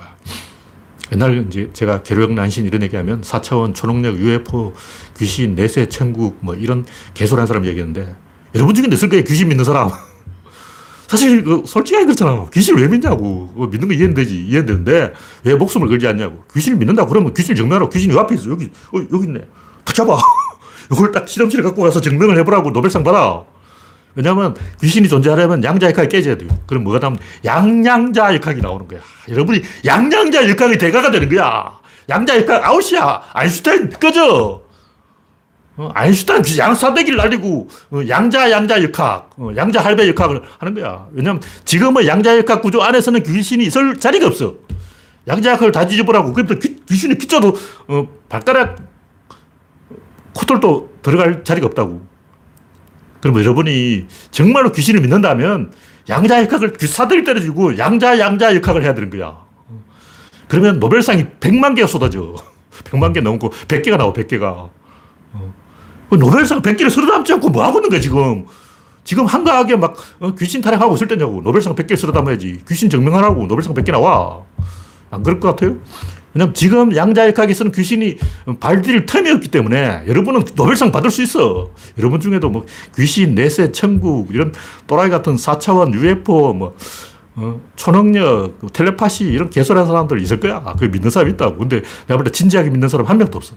옛날 1.12 1.46
이제 1.48 1.70
제가 1.74 2.02
괴력난신 2.02 2.66
이런 2.66 2.82
얘기하면 2.82 3.22
4차원 3.22 3.76
초능력, 3.76 4.18
UFO, 4.18 4.74
귀신, 5.18 5.56
내세, 5.56 5.88
천국 5.88 6.38
뭐 6.42 6.56
이런 6.56 6.86
개소리하는 7.14 7.48
사람 7.48 7.66
얘기했는데 7.66 8.16
여러분 8.56 8.74
중에 8.74 8.86
있을 8.92 9.10
거예요. 9.10 9.24
귀신 9.24 9.48
믿는 9.48 9.64
사람. 9.64 9.92
사실 11.14 11.44
그 11.44 11.62
솔직하게 11.68 12.06
그렇잖아. 12.06 12.48
귀신을 12.52 12.82
왜 12.82 12.88
믿냐고. 12.88 13.52
그거 13.54 13.68
믿는 13.68 13.88
거 13.88 13.94
이해는 13.94 14.16
되지. 14.16 14.36
이해는 14.48 14.66
되는데 14.66 15.14
왜 15.44 15.54
목숨을 15.54 15.88
걸지 15.88 16.08
않냐고. 16.08 16.44
귀신을 16.56 16.80
믿는다 16.80 17.06
그러면 17.06 17.36
귀신을 17.36 17.56
증명하라고. 17.56 17.92
귀신이 17.92 18.16
요 18.16 18.20
앞에 18.22 18.34
있어. 18.34 18.50
여기, 18.50 18.72
어, 18.92 18.98
여기 19.14 19.28
있네. 19.28 19.42
딱 19.86 19.94
잡아. 19.94 20.18
이걸 20.92 21.12
딱 21.12 21.30
실험실에 21.30 21.62
갖고 21.62 21.84
가서 21.84 22.02
증명을 22.02 22.36
해보라고 22.40 22.72
노벨상 22.72 23.04
받아. 23.04 23.44
왜냐하면 24.16 24.56
귀신이 24.82 25.08
존재하려면 25.08 25.64
양자역학이 25.64 26.10
깨져야 26.10 26.36
돼요. 26.36 26.50
그럼 26.66 26.84
뭐가 26.84 26.98
나오면 26.98 27.20
양양자역학이 27.46 28.62
나오는 28.62 28.88
거야. 28.88 29.00
여러분이 29.30 29.62
양양자역학의 29.86 30.80
대가가 30.80 31.12
되는 31.12 31.30
거야. 31.30 31.78
양자역학 32.10 32.66
아웃이야. 32.66 33.22
아인슈타인 33.34 33.92
꺼져. 34.00 34.63
어, 35.76 35.90
아인슈타인 35.94 36.44
양사대기를 36.58 37.18
날리고 37.18 37.68
어, 37.92 38.02
양자 38.08 38.52
양자 38.52 38.84
역학, 38.84 39.32
어, 39.38 39.50
양자 39.56 39.84
할배 39.84 40.08
역학을 40.10 40.42
하는 40.60 40.74
거야. 40.76 41.08
왜냐하면 41.12 41.42
지금의 41.66 42.08
양자 42.08 42.38
역학 42.38 42.62
구조 42.62 42.82
안에서는 42.82 43.24
귀신이 43.24 43.66
있을 43.66 44.00
자리가 44.00 44.28
없어. 44.28 44.56
양자 45.28 45.52
역학을 45.54 45.72
다 45.72 45.88
뒤집으라고. 45.88 46.34
그럼 46.34 46.60
귀신이 46.88 47.18
피쳐도 47.18 47.56
어, 47.88 48.08
발가락 48.30 48.78
코털도 50.34 50.98
들어갈 51.02 51.44
자리가 51.44 51.68
없다고. 51.68 52.06
그럼 53.22 53.40
여러분이 53.40 54.06
정말로 54.32 54.72
귀신을 54.72 55.02
믿는다면 55.02 55.72
양자 56.10 56.44
역학을 56.44 56.74
귀사들이 56.74 57.24
때려주고 57.24 57.78
양자 57.78 58.20
양자 58.20 58.56
역학을 58.56 58.84
해야 58.84 58.94
되는 58.94 59.10
거야. 59.10 59.38
그러면 60.48 60.80
노벨상이 60.80 61.26
100만 61.40 61.76
개가 61.76 61.88
쏟아져. 61.88 62.36
100만 62.84 63.14
개 63.14 63.22
넘고 63.22 63.50
100개가 63.50 63.98
나와 63.98 64.14
100개가. 64.14 64.70
그 65.32 65.63
노벨상 66.18 66.62
100개를 66.62 66.90
서로 66.90 67.08
담지 67.08 67.34
않고 67.34 67.50
뭐 67.50 67.64
하고 67.64 67.80
있는 67.80 67.90
거야 67.90 68.00
지금. 68.00 68.46
지금 69.04 69.26
한가하게 69.26 69.76
막 69.76 69.96
어, 70.20 70.34
귀신 70.36 70.62
타령하고 70.62 70.96
있을 70.96 71.08
때냐고. 71.08 71.42
노벨상 71.42 71.76
100개 71.76 71.96
서로 71.98 72.14
담아야지. 72.14 72.62
귀신 72.68 72.90
증명하라고 72.90 73.46
노벨상 73.48 73.74
100개 73.74 73.92
나와. 73.92 74.42
안 75.12 75.24
그럴 75.24 75.40
것 75.40 75.50
같아요? 75.50 75.78
왜냐면 76.34 76.54
지금 76.56 76.96
양자역학에서는 76.96 77.72
귀신이 77.74 78.18
발디딜 78.60 79.06
틈이 79.06 79.30
없기 79.30 79.50
때문에 79.50 80.04
여러분은 80.08 80.44
노벨상 80.56 80.92
받을 80.92 81.12
수 81.12 81.22
있어. 81.22 81.70
여러분 82.00 82.20
중에도 82.20 82.50
뭐 82.50 82.66
귀신, 82.98 83.36
내세, 83.36 83.72
천국, 83.72 84.34
이런 84.34 84.52
또라이 84.88 85.10
같은 85.12 85.36
4차원, 85.36 85.94
UFO, 85.94 86.54
뭐, 86.54 86.76
어, 87.36 87.62
초능력, 87.76 88.60
그 88.60 88.68
텔레파시 88.68 89.26
이런 89.26 89.50
개소리하는 89.52 89.92
사람들 89.92 90.20
있을 90.22 90.40
거야. 90.40 90.64
그 90.80 90.86
믿는 90.86 91.10
사람 91.12 91.30
있다고. 91.30 91.58
근데 91.58 91.82
내가 92.08 92.18
볼 92.18 92.24
때 92.24 92.32
진지하게 92.32 92.72
믿는 92.72 92.90
사람 92.90 93.06
한 93.06 93.18
명도 93.20 93.38
없어. 93.38 93.54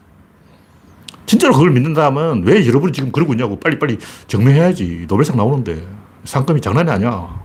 진짜로 1.27 1.53
그걸 1.55 1.71
믿는다면 1.73 2.45
왜 2.45 2.67
여러분이 2.67 2.93
지금 2.93 3.13
그러고 3.13 3.33
있냐고 3.35 3.59
빨리빨리 3.59 3.99
증명해야지. 4.29 5.07
노벨상 5.09 5.37
나오는데. 5.37 5.87
상금이 6.25 6.61
장난이 6.61 6.91
아니야. 6.91 7.45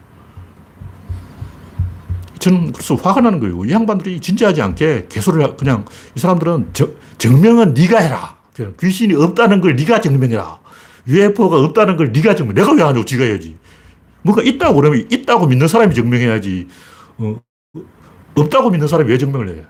저는 2.39 2.71
그래서 2.71 2.95
화가 2.95 3.21
나는 3.21 3.39
거예요. 3.39 3.63
이 3.65 3.71
양반들이 3.71 4.19
진지하지 4.19 4.61
않게 4.61 5.07
개소리를 5.09 5.57
그냥 5.57 5.85
이 6.15 6.19
사람들은 6.19 6.69
저, 6.73 6.89
증명은 7.17 7.73
네가 7.75 7.99
해라. 7.99 8.35
귀신이 8.79 9.13
없다는 9.13 9.61
걸 9.61 9.75
네가 9.75 10.01
증명해라. 10.01 10.59
UFO가 11.07 11.59
없다는 11.59 11.97
걸 11.97 12.11
네가 12.11 12.35
증명. 12.35 12.55
내가 12.55 12.73
왜 12.73 12.83
하냐고 12.83 13.05
지가 13.05 13.23
해야지. 13.23 13.57
뭔가 14.23 14.41
있다고 14.43 14.75
그러면 14.75 15.07
있다고 15.09 15.47
믿는 15.47 15.67
사람이 15.67 15.93
증명해야지. 15.93 16.67
어, 17.17 17.35
없다고 18.35 18.69
믿는 18.71 18.87
사람이 18.87 19.09
왜 19.09 19.17
증명을 19.17 19.49
해? 19.49 19.65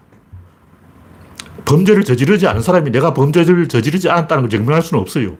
범죄를 1.65 2.03
저지르지 2.03 2.47
않은 2.47 2.61
사람이 2.61 2.91
내가 2.91 3.13
범죄를 3.13 3.67
저지르지 3.67 4.09
않았다는 4.09 4.43
걸 4.43 4.49
증명할 4.49 4.81
수는 4.81 5.01
없어요. 5.01 5.37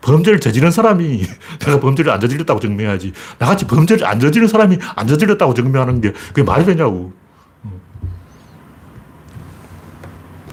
범죄를 0.00 0.40
저지른 0.40 0.70
사람이 0.70 1.22
내가 1.60 1.80
범죄를 1.80 2.12
안 2.12 2.20
저질렀다고 2.20 2.60
증명해야지. 2.60 3.12
나같이 3.38 3.66
범죄를 3.66 4.06
안 4.06 4.20
저지른 4.20 4.48
사람이 4.48 4.78
안 4.94 5.06
저질렀다고 5.06 5.54
증명하는 5.54 6.00
게 6.00 6.12
그게 6.12 6.42
말이 6.42 6.64
되냐고. 6.64 7.12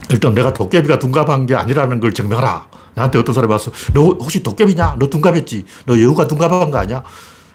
일단 0.09 0.33
내가 0.33 0.53
도깨비가 0.53 0.99
둔갑한 0.99 1.45
게 1.47 1.55
아니라는 1.55 1.99
걸 1.99 2.13
증명하라. 2.13 2.67
나한테 2.95 3.17
어떤 3.17 3.33
사람이 3.33 3.51
와서 3.51 3.71
너 3.93 4.01
혹시 4.03 4.43
도깨비냐? 4.43 4.97
너 4.99 5.07
둔갑했지? 5.07 5.65
너 5.85 5.99
여우가 5.99 6.27
둔갑한 6.27 6.69
거 6.69 6.77
아니야? 6.77 7.03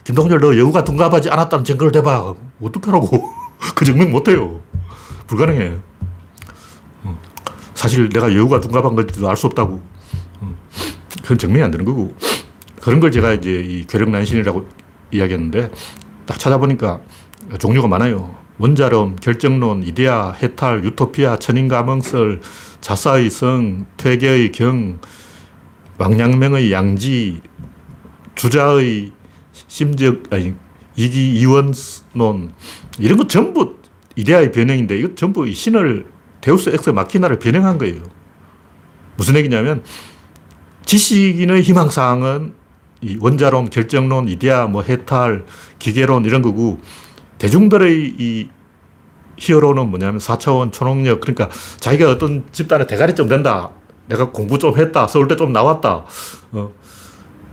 김동열 0.05 0.41
너 0.41 0.57
여우가 0.57 0.85
둔갑하지 0.85 1.31
않았다는 1.31 1.65
증거를 1.65 1.93
대봐. 1.93 2.35
어떡하라고. 2.61 3.33
그 3.75 3.85
증명 3.85 4.11
못해요. 4.11 4.61
불가능해. 5.27 5.88
사실 7.79 8.09
내가 8.09 8.35
여우가 8.35 8.59
둔갑한 8.59 8.97
건지도 8.97 9.31
알 9.31 9.37
수 9.37 9.47
없다고. 9.47 9.81
그건 11.23 11.39
증명이 11.39 11.63
안 11.63 11.71
되는 11.71 11.85
거고. 11.85 12.13
그런 12.83 12.99
걸 12.99 13.13
제가 13.13 13.35
이제 13.35 13.51
이 13.53 13.87
괴력난신이라고 13.87 14.67
이야기했는데 15.13 15.71
딱 16.27 16.41
찾아보니까 16.41 17.01
종류가 17.61 17.87
많아요. 17.87 18.35
원자론, 18.59 19.15
결정론, 19.15 19.85
이데아, 19.85 20.33
해탈, 20.33 20.85
유토피아, 20.87 21.39
천인가망설, 21.39 22.41
자사의 22.81 23.31
성, 23.31 23.87
퇴계의 23.97 24.51
경, 24.51 24.99
왕양명의 25.99 26.73
양지, 26.73 27.43
주자의 28.35 29.13
심적, 29.69 30.25
아니, 30.31 30.55
이기 30.97 31.35
이원론, 31.35 32.53
이런 32.99 33.19
거 33.19 33.27
전부 33.29 33.77
이데아의 34.17 34.51
변형인데, 34.51 34.99
이거 34.99 35.15
전부 35.15 35.49
신을 35.49 36.18
데우스 36.41 36.71
엑스 36.71 36.91
마키나를 36.91 37.39
변형한 37.39 37.79
거예요. 37.79 38.03
무슨 39.17 39.37
얘기냐면, 39.37 39.83
지식인의 40.85 41.63
희망사항은 41.63 42.55
이 43.01 43.17
원자론, 43.21 43.71
결정론, 43.71 44.29
이데아, 44.29 44.67
뭐 44.67 44.83
해탈, 44.83 45.45
기계론 45.79 46.25
이런 46.25 46.43
거고 46.43 46.81
대중들의 47.39 48.15
이 48.19 48.49
히어로는 49.37 49.89
뭐냐면 49.89 50.19
4차원 50.19 50.73
초능력 50.73 51.21
그러니까 51.21 51.49
자기가 51.79 52.11
어떤 52.11 52.45
집단의 52.51 52.87
대가리 52.87 53.15
좀 53.15 53.29
된다. 53.29 53.71
내가 54.09 54.31
공부 54.31 54.59
좀 54.59 54.77
했다. 54.77 55.07
서울대 55.07 55.37
좀 55.37 55.53
나왔다. 55.53 56.05
어. 56.53 56.73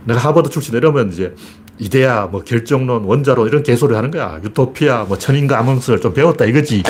내가 0.04 0.20
하버드 0.20 0.50
출신 0.50 0.74
이러면 0.74 1.12
이제 1.12 1.34
이데아, 1.78 2.26
뭐 2.26 2.42
결정론, 2.42 3.04
원자론 3.04 3.48
이런 3.48 3.62
개소리 3.62 3.94
하는 3.94 4.10
거야. 4.10 4.40
유토피아, 4.42 5.04
뭐 5.04 5.18
천인가 5.18 5.58
암흥설 5.58 6.00
좀 6.00 6.14
배웠다 6.14 6.44
이거지. 6.46 6.82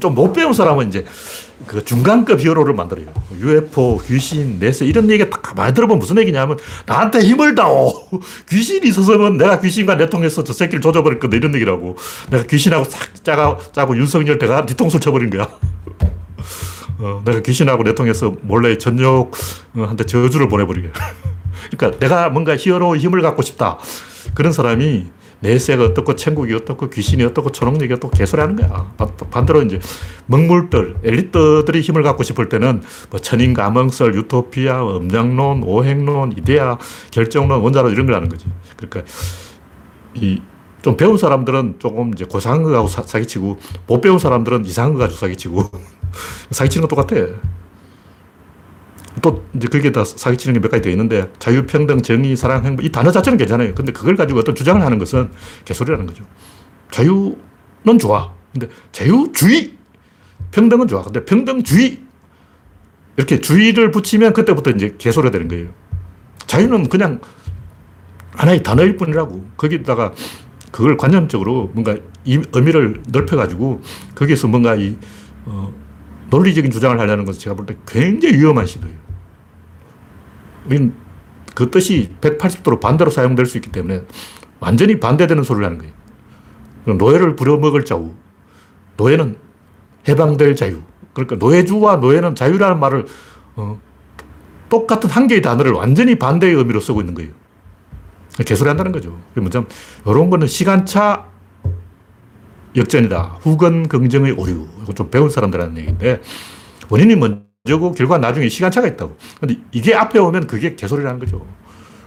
좀 0.00 0.14
못 0.14 0.32
배운 0.32 0.52
사람은 0.52 0.88
이제 0.88 1.04
그 1.66 1.84
중간급 1.84 2.40
히어로를 2.40 2.74
만들어요. 2.74 3.06
UFO, 3.40 3.98
귀신, 4.06 4.58
내세 4.58 4.84
이런 4.84 5.10
얘기 5.10 5.28
딱 5.28 5.54
많이 5.56 5.72
들어보면 5.74 5.98
무슨 5.98 6.18
얘기냐면 6.18 6.58
나한테 6.84 7.20
힘을 7.20 7.54
다오. 7.54 8.08
귀신이 8.48 8.88
있어서는 8.88 9.38
내가 9.38 9.60
귀신과 9.60 9.94
내통해서 9.94 10.44
저 10.44 10.52
새끼를 10.52 10.80
조져버릴 10.80 11.18
건데 11.18 11.38
이런 11.38 11.54
얘기라고. 11.54 11.96
내가 12.30 12.44
귀신하고 12.44 12.84
싹 12.84 13.24
짜가, 13.24 13.58
짜고 13.72 13.96
윤석열 13.96 14.38
대가 14.38 14.66
뒤통수를 14.66 15.00
쳐버린 15.00 15.30
거야. 15.30 15.48
어, 16.98 17.22
내가 17.24 17.40
귀신하고 17.40 17.82
내통해서 17.82 18.34
몰래 18.42 18.76
전역한테 18.76 20.04
저주를 20.06 20.48
보내버리게. 20.48 20.90
그러니까 21.76 21.98
내가 21.98 22.28
뭔가 22.28 22.56
히어로의 22.56 23.00
힘을 23.00 23.22
갖고 23.22 23.42
싶다. 23.42 23.78
그런 24.36 24.52
사람이 24.52 25.06
내세가 25.40 25.84
어떻고 25.84 26.14
천국이 26.14 26.54
어떻고 26.54 26.88
귀신이 26.88 27.24
어떻고 27.24 27.50
초능력이 27.50 27.92
어떻고 27.94 28.16
개소리 28.16 28.40
하는 28.40 28.56
거야. 28.56 28.94
반대로 29.30 29.62
이제 29.62 29.80
먹물들, 30.26 30.96
엘리트들이 31.02 31.80
힘을 31.80 32.02
갖고 32.02 32.22
싶을 32.22 32.48
때는 32.48 32.82
뭐 33.10 33.20
천인 33.20 33.52
가, 33.52 33.68
망설, 33.70 34.14
유토피아, 34.14 34.96
음양론, 34.96 35.64
오행론, 35.64 36.32
이데아, 36.38 36.78
결정론, 37.10 37.60
원자론 37.60 37.92
이런 37.92 38.06
걸 38.06 38.14
하는 38.14 38.28
거지. 38.28 38.46
그러니까 38.76 39.02
이 40.14 40.40
좀 40.86 40.96
배운 40.96 41.18
사람들은 41.18 41.80
조금 41.80 42.12
이제 42.14 42.24
고상한 42.24 42.62
거 42.62 42.70
가지고 42.70 43.02
사기치고 43.02 43.58
못 43.88 44.00
배운 44.00 44.20
사람들은 44.20 44.64
이상한 44.66 44.92
거 44.92 45.00
가지고 45.00 45.18
사기치고 45.18 45.70
사기치는 46.52 46.86
건 46.86 46.96
똑같아. 46.96 47.26
또 49.22 49.44
이제 49.54 49.68
그게 49.68 49.92
다 49.92 50.04
사기치는 50.04 50.54
게 50.54 50.60
몇 50.60 50.70
가지 50.70 50.82
되어 50.82 50.92
있는데 50.92 51.30
자유평등, 51.38 52.02
정의, 52.02 52.36
사랑, 52.36 52.64
행복 52.64 52.84
이 52.84 52.90
단어 52.90 53.10
자체는 53.10 53.38
괜찮아요. 53.38 53.74
근데 53.74 53.92
그걸 53.92 54.16
가지고 54.16 54.40
어떤 54.40 54.54
주장을 54.54 54.80
하는 54.82 54.98
것은 54.98 55.30
개소리라는 55.64 56.06
거죠. 56.06 56.24
자유는 56.90 57.98
좋아. 57.98 58.32
근데 58.52 58.68
자유주의, 58.92 59.74
평등은 60.50 60.88
좋아. 60.88 61.02
근데 61.02 61.24
평등주의 61.24 62.00
이렇게 63.16 63.40
주의를 63.40 63.90
붙이면 63.90 64.32
그때부터 64.34 64.70
이제 64.70 64.94
개소리가 64.98 65.30
되는 65.30 65.48
거예요. 65.48 65.68
자유는 66.46 66.88
그냥 66.88 67.20
하나의 68.32 68.62
단어일 68.62 68.96
뿐이라고. 68.96 69.46
거기다가 69.56 70.12
그걸 70.70 70.96
관념적으로 70.98 71.70
뭔가 71.72 71.96
이 72.24 72.40
의미를 72.52 73.00
넓혀가지고 73.08 73.80
거기에서 74.14 74.46
뭔가 74.48 74.74
이, 74.74 74.96
어, 75.46 75.72
논리적인 76.28 76.70
주장을 76.70 76.98
하려는 76.98 77.24
것은 77.24 77.40
제가 77.40 77.56
볼 77.56 77.64
때 77.66 77.76
굉장히 77.86 78.36
위험한 78.36 78.66
시도예요. 78.66 79.05
그 81.54 81.70
뜻이 81.70 82.10
180도로 82.20 82.80
반대로 82.80 83.10
사용될 83.10 83.46
수 83.46 83.56
있기 83.58 83.70
때문에 83.70 84.02
완전히 84.60 85.00
반대되는 85.00 85.42
소리를 85.42 85.64
하는 85.64 85.78
거예요. 85.78 86.96
노예를 86.96 87.36
부려먹을 87.36 87.84
자유. 87.84 88.12
노예는 88.96 89.36
해방될 90.08 90.54
자유. 90.56 90.82
그러니까 91.12 91.36
노예주와 91.36 91.96
노예는 91.96 92.34
자유라는 92.34 92.78
말을 92.78 93.06
어, 93.56 93.80
똑같은 94.68 95.08
한 95.08 95.26
개의 95.26 95.42
단어를 95.42 95.72
완전히 95.72 96.18
반대의 96.18 96.54
의미로 96.54 96.80
쓰고 96.80 97.00
있는 97.00 97.14
거예요. 97.14 97.30
개소리 98.44 98.68
한다는 98.68 98.92
거죠. 98.92 99.18
뭐냐면, 99.34 99.68
이런 100.06 100.28
거는 100.28 100.46
시간차 100.46 101.26
역전이다. 102.76 103.38
후근 103.40 103.88
긍정의 103.88 104.32
오류. 104.32 104.68
이거 104.82 104.92
좀 104.92 105.10
배운 105.10 105.30
사람들하는 105.30 105.78
얘기인데, 105.78 106.20
원인이 106.90 107.16
먼 107.16 107.45
저고 107.66 107.92
결과 107.92 108.18
나중에 108.18 108.48
시간차가 108.48 108.86
있다고. 108.88 109.16
근데 109.40 109.56
이게 109.72 109.94
앞에 109.94 110.18
오면 110.18 110.46
그게 110.46 110.74
개소리라는 110.74 111.18
거죠. 111.18 111.46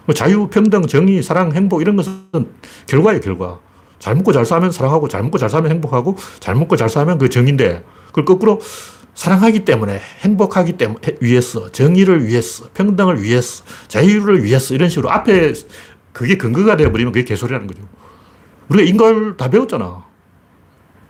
뭐 0.06 0.13
자유, 0.13 0.48
평등, 0.48 0.88
정의, 0.88 1.22
사랑, 1.22 1.54
행복 1.54 1.82
이런 1.82 1.95
것은 1.95 2.24
결과예요, 2.88 3.22
결과. 3.22 3.60
잘 4.00 4.15
먹고 4.15 4.32
잘 4.32 4.45
사면 4.45 4.72
사랑하고, 4.72 5.08
잘 5.08 5.22
먹고 5.24 5.38
잘 5.38 5.50
사면 5.50 5.72
행복하고, 5.72 6.15
잘 6.39 6.56
먹고 6.56 6.78
잘 6.78 6.89
사면 6.89 7.17
그게 7.17 7.30
정인데, 7.30 7.84
그걸 8.08 8.26
거꾸로 8.26 8.62
사랑하기 9.13 9.65
때문에, 9.65 10.00
행복하기 10.22 10.74
때문에, 10.74 11.17
위해서, 11.19 11.69
정의를 11.72 12.26
위해서, 12.26 12.69
평등을 12.74 13.22
위해서, 13.22 13.63
자유를 13.89 14.43
위해서, 14.43 14.74
이런 14.74 14.89
식으로 14.89 15.12
앞에 15.12 15.54
그게 16.13 16.38
근거가 16.38 16.78
되어버리면 16.78 17.12
그게 17.13 17.26
개소리라는 17.26 17.67
거죠. 17.67 17.82
우리가 18.69 18.89
인걸 18.89 19.38
다 19.38 19.50
배웠잖아. 19.50 20.06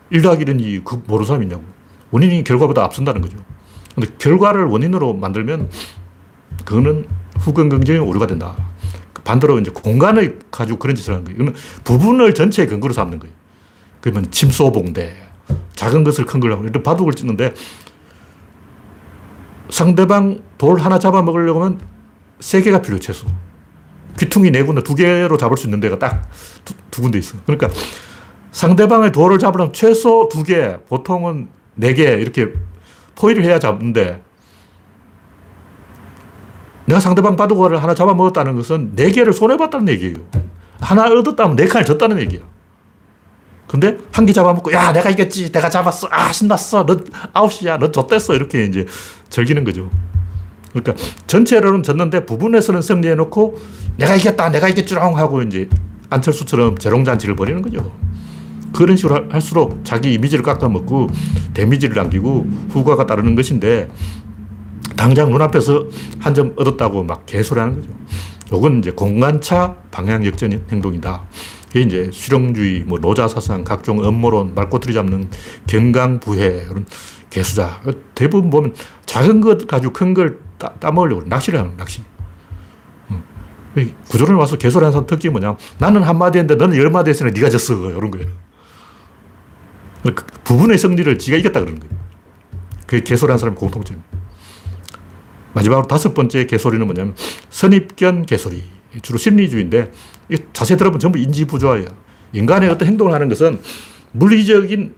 1 0.09 0.21
더하기 0.21 0.45
1은 0.45 0.83
그 0.83 1.01
모르는 1.05 1.27
사람이 1.27 1.45
있냐고. 1.45 1.63
원인이 2.11 2.43
결과보다 2.43 2.83
앞선다는 2.85 3.21
거죠. 3.21 3.37
근데 3.95 4.09
결과를 4.17 4.65
원인으로 4.65 5.13
만들면 5.13 5.69
그거는 6.65 7.05
후근 7.39 7.69
긍정의 7.69 8.01
오류가 8.01 8.27
된다. 8.27 8.55
반대로 9.23 9.59
이제 9.59 9.71
공간을 9.71 10.39
가지고 10.49 10.79
그런 10.79 10.95
짓을 10.95 11.13
하는 11.13 11.23
거예요. 11.25 11.35
이거는 11.35 11.53
부분을 11.83 12.33
전체의 12.33 12.67
근거로 12.67 12.93
삼는 12.93 13.19
거예요. 13.19 13.33
그러면 14.01 14.31
침소봉대, 14.31 15.15
작은 15.75 16.03
것을 16.03 16.25
큰 16.25 16.39
걸로 16.39 16.55
하고, 16.55 16.65
이런 16.65 16.81
바둑을 16.81 17.13
찍는데 17.13 17.53
상대방 19.69 20.41
돌 20.57 20.79
하나 20.79 20.97
잡아먹으려고 20.97 21.63
하면 21.63 21.79
세 22.39 22.61
개가 22.61 22.81
필요해, 22.81 22.99
최소. 22.99 23.27
귀퉁이 24.17 24.51
네 24.51 24.63
군데, 24.63 24.81
두 24.83 24.95
개로 24.95 25.37
잡을 25.37 25.57
수 25.57 25.67
있는 25.67 25.79
데가 25.79 25.99
딱두 25.99 27.01
군데 27.01 27.19
있어. 27.19 27.37
그러니까 27.45 27.69
상대방의 28.51 29.11
돌을 29.11 29.37
잡으려면 29.37 29.73
최소 29.73 30.27
두 30.31 30.43
개, 30.43 30.77
보통은 30.87 31.49
네 31.75 31.93
개, 31.93 32.03
이렇게 32.13 32.53
포위를 33.19 33.43
해야 33.43 33.59
잡는데, 33.59 34.21
내가 36.85 36.99
상대방 36.99 37.35
바둑알을 37.35 37.83
하나 37.83 37.93
잡아먹었다는 37.93 38.55
것은 38.55 38.95
네 38.95 39.11
개를 39.11 39.33
손해봤다는 39.33 39.89
얘기예요. 39.89 40.15
하나 40.79 41.05
얻었다면 41.05 41.55
네 41.55 41.67
칸을 41.67 41.85
졌다는 41.85 42.19
얘기야. 42.21 42.39
근데 43.67 43.97
한 44.11 44.25
개 44.25 44.33
잡아먹고, 44.33 44.71
야, 44.73 44.91
내가 44.91 45.11
이겼지. 45.11 45.51
내가 45.51 45.69
잡았어. 45.69 46.07
아, 46.09 46.31
신났어. 46.31 46.87
너 46.87 46.97
아웃이야. 47.33 47.77
너 47.77 47.91
졌댔어. 47.91 48.33
이렇게 48.33 48.63
이제 48.65 48.87
즐기는 49.29 49.63
거죠. 49.63 49.91
그러니까 50.73 50.93
전체로는 51.27 51.83
졌는데 51.83 52.25
부분에서는 52.25 52.81
승리해놓고 52.81 53.59
내가 53.97 54.15
이겼다. 54.15 54.49
내가 54.49 54.69
이겼주랑 54.69 55.15
하고 55.17 55.43
이제 55.43 55.69
안철수처럼 56.09 56.79
재롱잔치를 56.79 57.35
벌이는 57.35 57.61
거죠. 57.61 57.91
그런 58.73 58.95
식으로 58.97 59.27
할수록 59.29 59.81
자기 59.83 60.13
이미지를 60.13 60.43
깎아먹고 60.43 61.09
데미지를 61.53 61.95
남기고 61.95 62.47
후과가 62.69 63.05
따르는 63.05 63.35
것인데 63.35 63.89
당장 64.95 65.29
눈앞에서 65.31 65.85
한 66.19 66.33
점 66.33 66.53
얻었다고 66.57 67.03
막 67.03 67.25
개소리 67.25 67.59
하는 67.59 67.75
거죠. 67.81 67.89
요건 68.53 68.79
이제 68.79 68.91
공간차 68.91 69.75
방향 69.91 70.25
역전 70.25 70.63
행동이다. 70.71 71.23
이게 71.69 71.81
이제 71.81 72.09
실용주의, 72.11 72.81
뭐 72.81 72.99
노자 72.99 73.27
사상, 73.27 73.63
각종 73.63 74.03
음모론, 74.03 74.55
말꼬투리 74.55 74.93
잡는 74.93 75.29
경강부회, 75.67 76.65
이런 76.69 76.85
개수자. 77.29 77.79
대부분 78.15 78.49
보면 78.49 78.73
작은 79.05 79.39
것 79.41 79.67
가지고 79.67 79.93
큰 79.93 80.13
걸 80.15 80.39
따먹으려고 80.79 81.23
낚시를 81.27 81.59
하는 81.59 81.77
낚시. 81.77 82.01
구조론 84.09 84.35
와서 84.35 84.57
개소리 84.57 84.83
하는 84.83 84.91
사람 84.93 85.05
특징이 85.05 85.31
뭐냐. 85.31 85.55
나는 85.77 86.01
한마디 86.03 86.39
했는데 86.39 86.61
너는 86.61 86.75
열마디 86.77 87.11
했으니 87.11 87.31
네가 87.31 87.49
졌어. 87.51 87.75
이런 87.91 88.09
거예요. 88.11 88.27
그 90.03 90.13
부분의 90.43 90.77
승리를 90.77 91.17
지가 91.19 91.37
이겼다 91.37 91.59
그러는 91.59 91.79
거예요. 91.79 91.93
그게 92.85 93.03
개소리 93.03 93.29
하는 93.29 93.37
사람의 93.39 93.59
공통점입니다. 93.59 94.09
마지막으로 95.53 95.87
다섯 95.87 96.13
번째 96.13 96.45
개소리는 96.45 96.85
뭐냐면 96.85 97.15
선입견 97.49 98.25
개소리. 98.25 98.63
주로 99.01 99.17
심리주의인데 99.17 99.91
자세히 100.53 100.77
들어보면 100.77 100.99
전부 100.99 101.19
인지부조화예요. 101.19 101.87
인간의 102.33 102.69
어떤 102.69 102.87
행동을 102.87 103.13
하는 103.13 103.29
것은 103.29 103.59
물리적인 104.11 104.95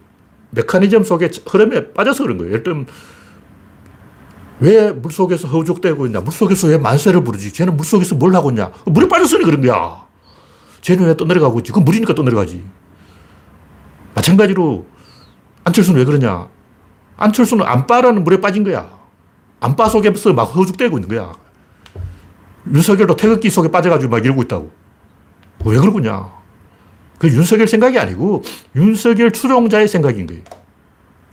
메커니즘 0.51 1.03
속의 1.03 1.31
흐름에 1.47 1.93
빠져서 1.93 2.23
그런 2.23 2.37
거예요. 2.37 2.51
예를 2.51 2.63
들면 2.63 2.85
왜 4.59 4.91
물속에서 4.91 5.47
허우적대고 5.47 6.05
있냐? 6.05 6.21
물속에서 6.21 6.67
왜 6.67 6.77
만세를 6.77 7.23
부르지? 7.23 7.51
쟤는 7.51 7.75
물속에서 7.77 8.15
뭘 8.15 8.35
하고 8.35 8.51
있냐? 8.51 8.71
물에 8.85 9.07
빠졌으니 9.07 9.43
그런 9.43 9.61
거야. 9.61 10.05
쟤는 10.81 11.07
왜 11.07 11.17
떠내려가고 11.17 11.59
있지? 11.59 11.71
그 11.71 11.79
물이니까 11.79 12.13
떠내려가지. 12.13 12.63
마찬가지로 14.13 14.85
안철수는 15.63 15.99
왜 15.99 16.05
그러냐? 16.05 16.47
안철수는 17.17 17.65
안빠라는 17.65 18.23
물에 18.23 18.41
빠진 18.41 18.63
거야. 18.63 18.89
안빠 19.59 19.89
속에서 19.89 20.33
막 20.33 20.43
허우적대고 20.43 20.97
있는 20.97 21.09
거야. 21.09 21.33
윤석열도 22.71 23.15
태극기 23.15 23.49
속에 23.49 23.69
빠져가지고 23.69 24.11
막 24.11 24.23
이러고 24.23 24.41
있다고. 24.43 24.71
왜 25.65 25.77
그러냐? 25.77 26.31
그 27.19 27.27
윤석열 27.27 27.67
생각이 27.67 27.99
아니고 27.99 28.43
윤석열 28.75 29.31
추종자의 29.31 29.87
생각인 29.87 30.25
거예요. 30.25 30.41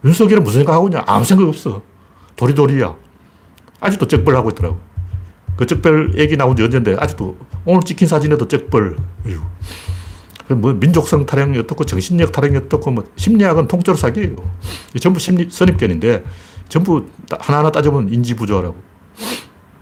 윤석열은 0.05 0.45
무슨 0.45 0.61
생각하고 0.61 0.89
있냐? 0.89 1.03
아무 1.07 1.25
생각 1.25 1.49
없어. 1.49 1.83
도리도리야. 2.37 2.95
아직도 3.81 4.07
쩍벌하고 4.07 4.51
있더라고. 4.51 4.79
그 5.57 5.67
쩍벌 5.67 6.19
얘기 6.19 6.37
나온 6.37 6.55
지 6.55 6.63
언젠데 6.63 6.97
아직도 6.99 7.37
오늘 7.65 7.83
찍힌 7.83 8.07
사진에도 8.07 8.47
쩍벌. 8.47 8.97
뭐 10.55 10.73
민족성 10.73 11.27
타령이 11.27 11.59
어떻고 11.59 11.85
정신력 11.85 12.33
타령이 12.33 12.57
어떻고 12.57 12.91
뭐 12.91 13.05
심리학은 13.17 13.69
통째로 13.69 13.97
사기예요. 13.97 14.37
전부 15.01 15.19
심리 15.19 15.49
선입견인데 15.51 16.25
전부 16.69 17.07
하나하나 17.39 17.71
따져보면 17.71 18.13
인지부조라고. 18.13 18.77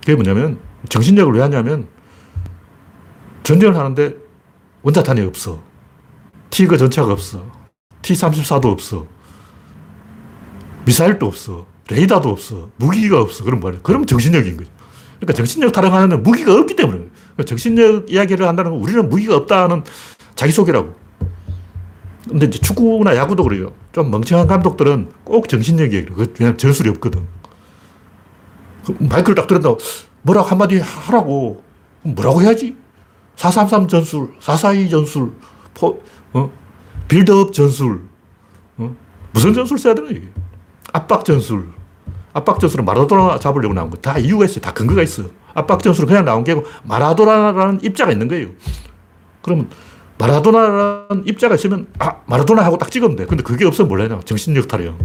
그게 0.00 0.14
뭐냐면 0.14 0.59
정신력을 0.88 1.33
왜 1.35 1.40
하냐면 1.42 1.88
전쟁을 3.42 3.76
하는데 3.76 4.14
원자탄이 4.83 5.20
없어. 5.22 5.62
티그 6.50 6.79
전차가 6.79 7.12
없어. 7.12 7.44
T-34도 8.02 8.66
없어. 8.66 9.07
미사일도 10.85 11.26
없어. 11.26 11.66
레이더도 11.88 12.29
없어. 12.29 12.70
무기가 12.76 13.20
없어. 13.20 13.44
그럼 13.44 13.61
뭐야? 13.61 13.79
그럼 13.83 14.07
정신력인 14.07 14.57
거죠. 14.57 14.70
그러니까 15.16 15.33
정신력 15.33 15.72
타령하는 15.72 16.22
무기가 16.22 16.55
없기 16.55 16.76
때문에. 16.76 16.98
그러니까 17.35 17.44
정신력 17.44 18.11
이야기를 18.11 18.46
한다는 18.46 18.72
건 18.72 18.81
우리는 18.81 19.09
무기가 19.09 19.37
없다는 19.37 19.83
자기소개라고. 20.37 20.94
근데 22.29 22.46
이제 22.46 22.59
축구나 22.59 23.17
야구도 23.17 23.44
그래요. 23.44 23.73
좀 23.92 24.10
멍청한 24.10 24.46
감독들은 24.46 25.13
꼭 25.25 25.48
정신력 25.48 25.92
이야기를. 25.92 26.33
그냥 26.35 26.56
전술이 26.56 26.90
없거든. 26.90 27.27
그 28.85 28.96
마이크를 29.00 29.35
딱 29.35 29.46
들었다고 29.46 29.79
뭐라고 30.23 30.48
한마디 30.48 30.79
하라고. 30.79 31.63
뭐라고 32.02 32.42
해야지? 32.42 32.77
433 33.37 33.88
전술, 33.88 34.29
442 34.40 34.88
전술, 34.88 35.33
포, 35.75 36.02
어? 36.33 36.50
빌드업 37.08 37.52
전술. 37.52 38.00
어? 38.79 38.96
무슨 39.33 39.52
전술 39.52 39.79
써야 39.79 39.94
되나, 39.94 40.08
이게? 40.10 40.29
압박 40.92 41.25
전술. 41.25 41.69
압박 42.33 42.60
전술은 42.60 42.85
마라도나 42.85 43.38
잡으려고 43.38 43.75
나온 43.75 43.90
거. 43.90 43.96
다 43.96 44.19
이유가 44.19 44.44
있어요. 44.44 44.60
다 44.60 44.73
근거가 44.73 45.02
있어요. 45.02 45.29
압박 45.54 45.83
전술은 45.83 46.06
그냥 46.06 46.25
나온 46.25 46.44
게 46.44 46.52
아니고 46.52 46.67
마라도나라는 46.85 47.83
입자가 47.83 48.13
있는 48.13 48.29
거예요. 48.29 48.48
그러면 49.42 49.69
마라도나라는 50.19 51.27
입자가 51.27 51.54
있으면 51.56 51.87
아, 51.98 52.17
마라도나 52.27 52.64
하고 52.64 52.79
딱 52.79 52.90
돼. 52.90 53.00
근데 53.00 53.42
그게 53.42 53.64
없으면 53.67 53.88
몰라요. 53.88 54.21
정신력 54.25 54.69
타령. 54.69 54.98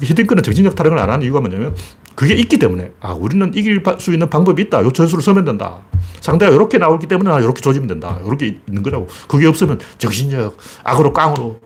히딩크는 0.00 0.42
정신력 0.42 0.74
타령을 0.74 0.98
안 0.98 1.10
하는 1.10 1.24
이유가 1.24 1.40
뭐냐면 1.40 1.76
그게 2.14 2.34
있기 2.34 2.58
때문에 2.58 2.92
아, 3.00 3.12
우리는 3.12 3.52
이길 3.54 3.82
수 3.98 4.12
있는 4.12 4.28
방법이 4.28 4.62
있다. 4.62 4.82
요 4.82 4.92
전술을 4.92 5.22
쓰면 5.22 5.44
된다. 5.44 5.80
상대가 6.20 6.52
이렇게 6.52 6.78
나오기 6.78 7.06
때문에 7.06 7.30
아, 7.30 7.40
이렇게 7.40 7.60
조지면 7.60 7.88
된다. 7.88 8.18
이렇게 8.24 8.58
있는 8.66 8.82
거라고. 8.82 9.08
그게 9.28 9.46
없으면 9.46 9.80
정신력, 9.98 10.56
악으로 10.84 11.12
깡으로. 11.12 11.60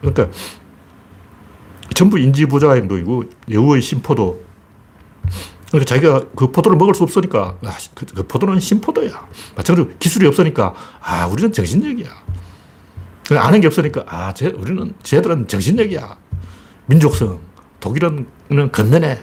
그러니까 0.00 0.28
전부 1.94 2.18
인지부조화 2.18 2.74
행동이고 2.74 3.24
여우의 3.50 3.82
심포도. 3.82 4.41
그러니까 5.72 5.88
자기가 5.94 6.26
그 6.36 6.52
포도를 6.52 6.76
먹을 6.76 6.94
수 6.94 7.02
없으니까 7.02 7.56
아, 7.64 7.76
그, 7.94 8.04
그 8.04 8.22
포도는 8.26 8.60
심포도야. 8.60 9.26
마찬가지로 9.56 9.96
기술이 9.98 10.26
없으니까 10.26 10.74
아 11.00 11.26
우리는 11.26 11.50
정신력이야. 11.50 12.08
아는 13.38 13.60
게 13.62 13.66
없으니까 13.68 14.04
아 14.06 14.34
쟤, 14.34 14.48
우리는 14.48 14.92
쟤들은 15.02 15.48
정신력이야. 15.48 16.16
민족성. 16.86 17.40
독일은 17.80 18.26
건면해. 18.70 19.18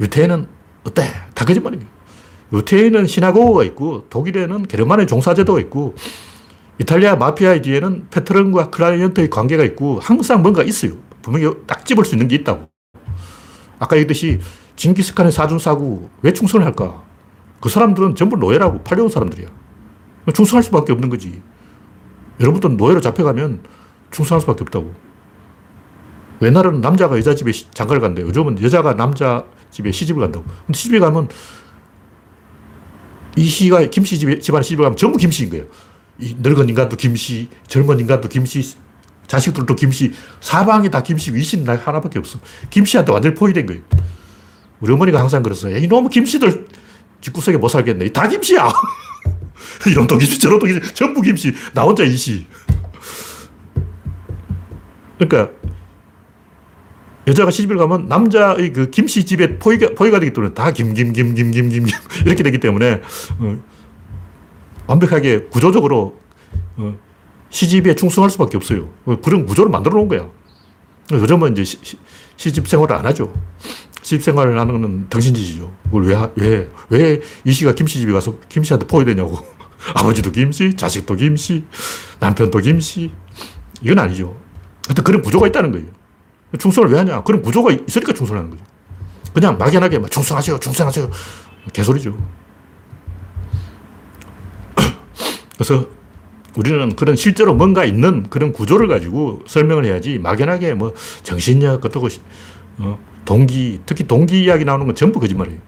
유태인은 0.00 0.48
어때? 0.82 1.04
다 1.32 1.44
거짓말입니다. 1.44 1.90
유태인은 2.52 3.06
시나고가 3.06 3.62
있고 3.64 4.06
독일에는 4.10 4.64
게르만의 4.64 5.06
종사제도가 5.06 5.60
있고 5.60 5.94
이탈리아 6.80 7.14
마피아의 7.14 7.62
뒤에는 7.62 8.08
페트런과 8.10 8.70
클라이언트의 8.70 9.30
관계가 9.30 9.62
있고 9.62 10.00
항상 10.00 10.42
뭔가 10.42 10.64
있어요. 10.64 10.94
분명히 11.22 11.54
딱 11.68 11.86
집을 11.86 12.04
수 12.04 12.16
있는 12.16 12.26
게 12.26 12.34
있다고. 12.34 12.68
아까 13.78 13.96
얘기했듯이 13.96 14.40
징기스칸의 14.76 15.32
사준사구 15.32 16.08
왜 16.22 16.32
충성을 16.32 16.64
할까? 16.64 17.02
그 17.60 17.68
사람들은 17.68 18.14
전부 18.14 18.36
노예라고 18.36 18.82
팔려온 18.82 19.08
사람들이야. 19.08 19.48
충성할 20.34 20.62
수밖에 20.62 20.92
없는 20.92 21.08
거지. 21.08 21.42
여러분도 22.40 22.68
노예로 22.68 23.00
잡혀가면 23.00 23.62
충성할 24.10 24.40
수밖에 24.40 24.62
없다고. 24.62 24.94
옛날에는 26.42 26.80
남자가 26.80 27.16
여자 27.16 27.34
집에 27.34 27.52
장가를 27.52 28.00
간대. 28.00 28.22
요즘은 28.22 28.62
여자가 28.62 28.96
남자 28.96 29.44
집에 29.70 29.92
시집을 29.92 30.20
간다고. 30.20 30.44
근데 30.66 30.76
시집에 30.76 30.98
가면 30.98 31.28
이 33.36 33.44
시가 33.44 33.86
김씨 33.86 34.18
집에, 34.18 34.38
집안에 34.38 34.62
시집을 34.62 34.84
가면 34.84 34.96
전부 34.96 35.18
김씨인 35.18 35.50
거예요. 35.50 35.64
이 36.18 36.36
늙은 36.38 36.68
인간도 36.68 36.96
김씨, 36.96 37.48
젊은 37.66 37.98
인간도 37.98 38.28
김씨, 38.28 38.76
자식들도 39.26 39.74
김씨, 39.74 40.12
사방이 40.40 40.90
다 40.90 41.02
김씨, 41.02 41.34
위신 41.34 41.64
나 41.64 41.76
하나밖에 41.76 42.18
없어. 42.18 42.38
김씨한테 42.70 43.10
완전히 43.10 43.34
포위된 43.34 43.66
거예요. 43.66 43.82
우리 44.80 44.92
어머니가 44.92 45.20
항상 45.20 45.42
그랬어요. 45.42 45.76
이놈의 45.76 46.10
김씨들 46.10 46.66
집구석에 47.20 47.56
못 47.56 47.68
살겠네. 47.68 48.10
다 48.10 48.28
김씨야. 48.28 48.68
이놈도 49.90 50.18
김씨, 50.18 50.38
저놈도 50.38 50.66
김씨, 50.66 50.94
전부 50.94 51.22
김씨. 51.22 51.54
나 51.72 51.82
혼자 51.82 52.04
이씨. 52.04 52.46
그러니까 55.18 55.52
여자가 57.26 57.50
시집을 57.50 57.78
가면 57.78 58.08
남자의 58.08 58.72
그 58.72 58.90
김씨 58.90 59.24
집에 59.24 59.58
포위가, 59.58 59.94
포위가 59.96 60.20
되기 60.20 60.32
때문에 60.32 60.52
다 60.52 60.70
김, 60.72 60.92
김, 60.92 61.12
김, 61.12 61.34
김, 61.34 61.50
김, 61.50 61.68
김, 61.70 61.84
김 61.84 61.94
이렇게 62.26 62.42
되기 62.42 62.58
때문에 62.58 63.00
어, 63.38 63.58
완벽하게 64.86 65.44
구조적으로 65.44 66.20
어, 66.76 66.98
시집에 67.48 67.94
충성할 67.94 68.30
수밖에 68.30 68.56
없어요. 68.56 68.90
어, 69.06 69.16
그런 69.22 69.46
구조를 69.46 69.70
만들어 69.70 69.96
놓은 69.96 70.08
거야. 70.08 70.28
요즘은 71.12 71.52
이제 71.52 71.64
시, 71.64 71.78
시집 72.36 72.68
생활을 72.68 72.94
안 72.96 73.06
하죠. 73.06 73.32
시집 74.04 74.22
생활을 74.22 74.60
하는 74.60 74.82
건 74.82 75.06
당신짓이죠. 75.08 75.72
그걸 75.84 76.04
왜, 76.04 76.16
왜, 76.36 76.70
왜 76.90 77.20
이씨가 77.44 77.74
김씨 77.74 77.98
집에 77.98 78.12
가서 78.12 78.38
김씨한테 78.50 78.86
포위되냐고. 78.86 79.38
아버지도 79.94 80.30
김씨, 80.30 80.76
자식도 80.76 81.16
김씨, 81.16 81.64
남편도 82.20 82.58
김씨. 82.58 83.10
이건 83.80 83.98
아니죠. 83.98 84.36
하여튼 84.86 85.04
그런 85.04 85.22
구조가 85.22 85.46
있다는 85.48 85.72
거예요. 85.72 85.86
충성을 86.58 86.90
왜 86.90 86.98
하냐? 86.98 87.22
그런 87.22 87.40
구조가 87.40 87.72
있으니까 87.72 88.12
충성하는 88.12 88.50
거죠. 88.50 88.62
그냥 89.32 89.56
막연하게 89.56 89.98
막 89.98 90.10
충성하세요, 90.10 90.60
충성하세요. 90.60 91.10
개소리죠. 91.72 92.16
그래서 95.56 95.88
우리는 96.56 96.94
그런 96.94 97.16
실제로 97.16 97.54
뭔가 97.54 97.86
있는 97.86 98.24
그런 98.28 98.52
구조를 98.52 98.86
가지고 98.86 99.42
설명을 99.46 99.86
해야지 99.86 100.18
막연하게 100.18 100.74
뭐 100.74 100.94
정신력 101.22 101.84
어떻고 101.84 102.08
어, 102.78 102.98
동기 103.24 103.80
특히 103.86 104.06
동기 104.06 104.44
이야기 104.44 104.64
나오는 104.64 104.86
건 104.86 104.94
전부 104.94 105.20
거짓말이에요. 105.20 105.60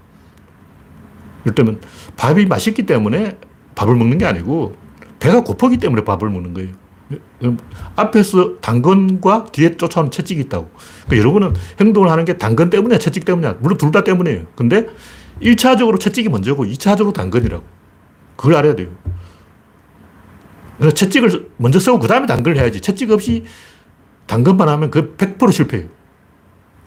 이를테면 1.45 1.81
밥이 2.17 2.47
맛있기 2.47 2.87
때문에 2.87 3.39
밥을 3.75 3.95
먹는 3.95 4.19
게 4.19 4.27
아니고 4.27 4.77
배가 5.21 5.43
고프기 5.43 5.79
때문에 5.79 6.05
밥을 6.05 6.29
먹는 6.29 6.55
거예요. 6.55 6.71
앞에서 7.95 8.57
당근과 8.61 9.47
뒤에 9.53 9.77
쫓아오는 9.77 10.11
채찍이 10.11 10.41
있다고. 10.43 10.71
그러니까 11.07 11.17
여러분은 11.19 11.55
행동을 11.81 12.11
하는 12.11 12.25
게 12.25 12.37
당근 12.37 12.69
때문이야, 12.71 12.99
채찍 12.99 13.25
때문이야. 13.25 13.57
물론 13.61 13.79
둘 13.79 13.93
다 13.93 14.03
때문이에요. 14.03 14.47
근데 14.57 14.87
1차적으로 15.41 16.01
채찍이 16.01 16.29
먼저고 16.29 16.65
2차적으로 16.65 17.13
당근이라고. 17.15 17.65
그걸 18.37 18.57
알아야 18.57 18.75
돼요. 18.75 18.89
그래서 20.79 20.95
채찍을 20.95 21.51
먼저 21.59 21.79
쓰고 21.79 21.99
그 22.01 22.09
다음에 22.09 22.27
당근을 22.27 22.59
해야지. 22.59 22.81
채찍 22.81 23.11
없이 23.11 23.45
당근만 24.27 24.69
하면 24.69 24.91
그 24.91 25.15
100% 25.17 25.53
실패해요. 25.53 25.89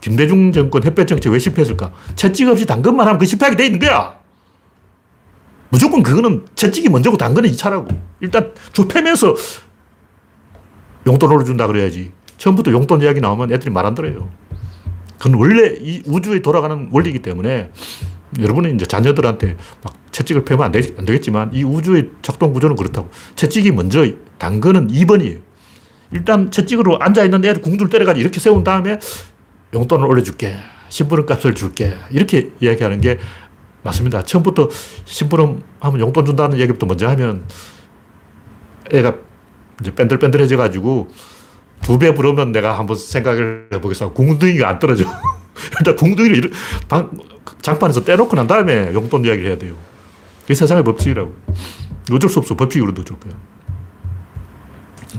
김대중 0.02 0.52
정권 0.52 0.84
햇볕 0.84 1.08
정책 1.08 1.32
왜 1.32 1.40
실패했을까? 1.40 1.92
채찍 2.16 2.48
없이 2.48 2.66
당근만 2.66 3.08
하면 3.08 3.20
그 3.20 3.26
실패하게 3.26 3.58
돼 3.58 3.66
있는 3.66 3.80
거야. 3.80 4.18
무조건 5.70 6.02
그거는 6.02 6.46
채찍이 6.56 6.90
먼저고 6.90 7.18
당근은 7.18 7.50
2차라고. 7.52 7.96
일단 8.22 8.54
좁혀면서 8.74 9.36
용돈을 11.06 11.46
준다 11.46 11.68
그래야지. 11.68 12.12
처음부터 12.38 12.72
용돈 12.72 13.02
이야기 13.02 13.20
나오면 13.22 13.52
애들이 13.52 13.70
말 13.72 13.86
안 13.86 13.94
들어요. 13.96 14.30
그건 15.18 15.34
원래 15.36 15.76
이 15.82 16.02
우주에 16.06 16.42
돌아가는 16.42 16.88
원리이기 16.92 17.20
때문에 17.20 17.72
여러분은 18.40 18.76
이제 18.76 18.86
자녀들한테 18.86 19.58
막 19.84 19.94
채찍을 20.12 20.46
펴면 20.46 20.66
안, 20.68 20.72
되, 20.72 20.80
안 20.98 21.06
되겠지만 21.06 21.52
이 21.54 21.64
우주의 21.64 22.10
작동 22.22 22.54
구조는 22.54 22.76
그렇다고. 22.76 23.10
채찍이 23.36 23.72
먼저, 23.72 24.06
당근은 24.38 24.88
2번이에요. 24.88 25.40
일단 26.12 26.50
채찍으로 26.50 27.00
앉아있는 27.00 27.44
애를 27.46 27.62
궁둥을 27.62 27.90
때려가지고 27.90 28.22
이렇게 28.22 28.40
세운 28.40 28.64
다음에 28.64 29.00
용돈을 29.74 30.06
올려줄게. 30.08 30.58
심부름 30.90 31.26
값을 31.26 31.54
줄게. 31.56 31.96
이렇게 32.10 32.52
이야기하는 32.60 33.02
게 33.02 33.20
맞습니다. 33.84 34.24
처음부터 34.24 34.70
심부름 35.06 35.62
하면 35.80 36.00
용돈 36.02 36.26
준다는 36.26 36.60
얘기부터 36.60 36.86
먼저 36.86 37.08
하면 37.10 37.46
애가 38.92 39.16
이제 39.82 39.94
뺀들뺀들해져 39.96 40.58
가지고 40.58 41.12
두 41.82 41.98
배 41.98 42.14
부르면 42.14 42.52
내가 42.52 42.78
한번 42.78 42.98
생각을 42.98 43.70
해보겠어. 43.74 44.12
궁둥이가 44.14 44.68
안 44.68 44.80
떨어져. 44.80 45.06
일단 45.80 45.96
궁둥이를 45.96 46.52
방, 46.90 47.10
장판에서 47.62 48.04
떼놓고 48.04 48.36
난 48.36 48.48
다음에 48.48 48.94
용돈 48.94 49.24
이야기를 49.26 49.50
해야 49.50 49.58
돼요. 49.58 49.76
그게 50.42 50.56
세상의 50.56 50.84
법칙이라고. 50.84 51.34
어쩔 52.12 52.30
수 52.30 52.40
없어. 52.40 52.56
법칙으로 52.56 52.92
넣어줄 52.92 53.18
거야. 53.20 53.34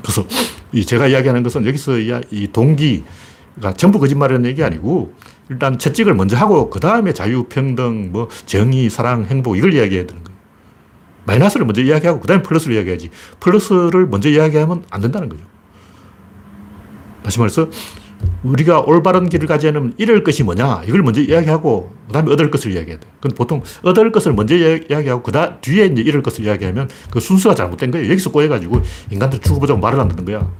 그래서 0.02 0.26
이 0.72 0.84
제가 0.84 1.06
이야기하는 1.08 1.42
것은 1.42 1.66
여기서 1.66 1.98
이 1.98 2.48
동기 2.52 3.04
가 3.60 3.72
전부 3.72 3.98
거짓말이라는 3.98 4.48
얘기 4.48 4.62
아니고 4.62 5.14
일단 5.48 5.78
채찍을 5.78 6.14
먼저 6.14 6.36
하고 6.36 6.70
그 6.70 6.78
다음에 6.80 7.12
자유, 7.12 7.44
평등, 7.44 8.10
뭐 8.12 8.28
정의, 8.46 8.88
사랑, 8.88 9.24
행복 9.24 9.56
이걸 9.56 9.74
이야기해야 9.74 10.06
되는 10.06 10.22
거예요. 10.22 10.38
마이너스를 11.24 11.66
먼저 11.66 11.82
이야기하고 11.82 12.20
그 12.20 12.26
다음에 12.26 12.42
플러스를 12.42 12.76
이야기하지. 12.76 13.10
플러스를 13.40 14.06
먼저 14.06 14.28
이야기하면 14.28 14.84
안 14.90 15.00
된다는 15.00 15.28
거죠. 15.28 15.42
다시 17.22 17.38
말해서 17.38 17.68
우리가 18.42 18.80
올바른 18.80 19.28
길을 19.28 19.46
가지 19.46 19.68
않으면 19.68 19.94
잃을 19.96 20.22
것이 20.24 20.42
뭐냐 20.42 20.82
이걸 20.86 21.02
먼저 21.02 21.20
이야기하고 21.20 21.94
그 22.06 22.12
다음에 22.12 22.32
얻을 22.32 22.50
것을 22.50 22.72
이야기해야 22.72 22.98
돼. 22.98 23.06
근데 23.20 23.34
보통 23.34 23.62
얻을 23.82 24.12
것을 24.12 24.32
먼저 24.32 24.54
이야기하고 24.56 25.22
그 25.22 25.32
뒤에 25.60 25.86
이제 25.86 26.02
잃을 26.02 26.22
것을 26.22 26.44
이야기하면 26.44 26.88
그 27.10 27.20
순서가 27.20 27.54
잘못된 27.54 27.90
거예요. 27.90 28.10
여기서 28.10 28.30
꼬여가지고 28.30 28.82
인간들 29.10 29.40
죽어 29.40 29.58
보자고 29.58 29.80
말을 29.80 30.00
안 30.00 30.08
듣는 30.08 30.24
거야. 30.24 30.50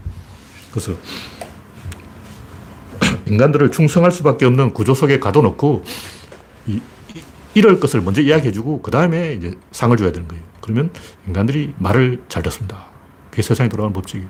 그래서 0.71 0.95
인간들을 3.27 3.71
충성할 3.71 4.13
수밖에 4.13 4.47
없는 4.47 4.73
구조 4.73 4.95
속에 4.95 5.19
가둬놓고 5.19 5.85
이, 6.67 6.81
잃을 7.55 7.81
것을 7.81 8.01
먼저 8.01 8.21
이야기해주고 8.23 8.83
그 8.83 8.91
다음에 8.91 9.35
이제 9.35 9.55
상을 9.73 9.97
줘야 9.97 10.13
되는 10.13 10.29
거예요. 10.29 10.43
그러면 10.61 10.91
인간들이 11.27 11.75
말을 11.79 12.23
잘 12.29 12.43
듣습니다. 12.45 12.87
그게 13.31 13.43
세상이 13.43 13.69
돌아가는 13.69 13.93
법칙이에요. 13.93 14.29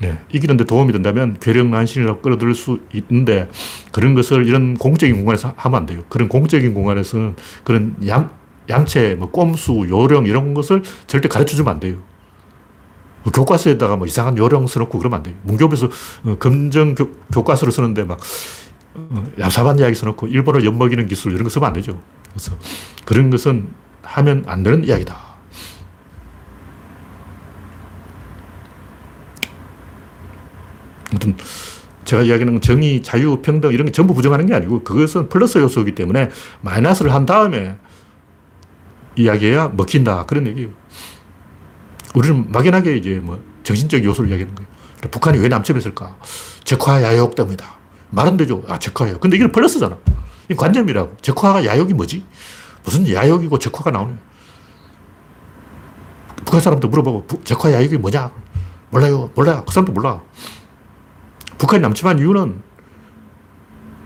네, 0.00 0.18
이기는데 0.32 0.64
도움이 0.64 0.92
된다면 0.92 1.36
괴력난신이라고 1.40 2.20
끌어들일 2.20 2.54
수 2.54 2.80
있는데 2.92 3.48
그런 3.90 4.14
것을 4.14 4.46
이런 4.46 4.74
공적인 4.74 5.16
공간에서 5.16 5.54
하면 5.56 5.80
안 5.80 5.86
돼요. 5.86 6.02
그런 6.08 6.28
공적인 6.28 6.74
공간에서는 6.74 7.36
그런 7.62 7.96
양, 8.06 8.30
양체, 8.68 9.14
뭐 9.14 9.30
꼼수, 9.30 9.86
요령 9.88 10.26
이런 10.26 10.52
것을 10.52 10.82
절대 11.06 11.28
가르쳐 11.28 11.56
주면 11.56 11.74
안 11.74 11.80
돼요. 11.80 11.96
뭐 13.24 13.32
교과서에다가 13.32 13.96
뭐 13.96 14.06
이상한 14.06 14.36
요령 14.36 14.66
써놓고 14.66 14.98
그러면 14.98 15.16
안 15.16 15.22
돼요. 15.22 15.34
문교부에서 15.42 15.88
어, 16.24 16.36
검정 16.38 16.94
교, 16.94 17.08
과서를 17.42 17.72
쓰는데 17.72 18.04
막 18.04 18.20
어, 18.94 19.26
얍삽한 19.38 19.80
이야기 19.80 19.94
써놓고 19.94 20.28
일본어 20.28 20.62
엿먹이는 20.64 21.06
기술 21.06 21.32
이런 21.32 21.44
거 21.44 21.50
쓰면 21.50 21.66
안 21.66 21.72
되죠. 21.72 22.00
그래서 22.30 22.52
그런 23.04 23.30
것은 23.30 23.68
하면 24.02 24.44
안 24.46 24.62
되는 24.62 24.84
이야기다. 24.84 25.34
아무튼 31.10 31.36
제가 32.04 32.22
이야기하는 32.22 32.60
정의, 32.60 33.02
자유, 33.02 33.40
평등 33.40 33.72
이런 33.72 33.86
게 33.86 33.92
전부 33.92 34.12
부정하는 34.14 34.46
게 34.46 34.54
아니고 34.54 34.84
그것은 34.84 35.30
플러스 35.30 35.58
요소이기 35.58 35.94
때문에 35.94 36.30
마이너스를 36.60 37.14
한 37.14 37.24
다음에 37.24 37.76
이야기해야 39.16 39.68
먹힌다. 39.68 40.26
그런 40.26 40.46
얘기예요. 40.48 40.70
우리는 42.14 42.50
막연하게 42.50 42.96
이제 42.96 43.20
뭐 43.22 43.42
정신적 43.64 44.02
요소를 44.04 44.30
이야기하는 44.30 44.54
거예요. 44.54 44.68
북한이 45.10 45.38
왜 45.38 45.48
남침했을까? 45.48 46.16
적화 46.64 47.02
야욕 47.02 47.34
때문이다. 47.34 47.66
말은 48.10 48.36
되죠. 48.36 48.62
아, 48.68 48.78
적화예요. 48.78 49.18
근데 49.18 49.36
이게 49.36 49.50
플러스잖아. 49.50 49.98
이 50.48 50.54
관념이라고. 50.54 51.16
적화가 51.20 51.64
야욕이 51.64 51.92
뭐지? 51.94 52.24
무슨 52.84 53.08
야욕이고 53.10 53.58
적화가 53.58 53.90
나오네. 53.90 54.14
북한 56.36 56.60
사람도 56.60 56.88
물어보고, 56.88 57.26
부- 57.26 57.44
적화 57.44 57.72
야욕이 57.72 57.96
뭐냐? 57.98 58.30
몰라요. 58.90 59.30
몰라요. 59.34 59.64
그 59.66 59.72
사람도 59.72 59.92
몰라. 59.92 60.22
북한이 61.58 61.82
남침한 61.82 62.18
이유는 62.18 62.62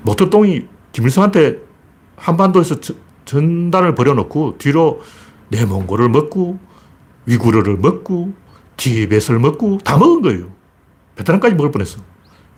모터똥이 0.02 0.66
김일성한테 0.92 1.58
한반도에서 2.16 2.80
저- 2.80 2.94
전단을 3.24 3.94
벌여놓고 3.94 4.56
뒤로 4.58 5.02
내몽고를 5.50 6.08
먹고 6.08 6.58
위구르를 7.28 7.76
먹고 7.76 8.32
티베트를 8.76 9.38
먹고 9.38 9.78
다 9.84 9.98
먹은 9.98 10.22
거예요. 10.22 10.46
베트남까지 11.16 11.54
먹을 11.54 11.70
뻔했어. 11.70 12.00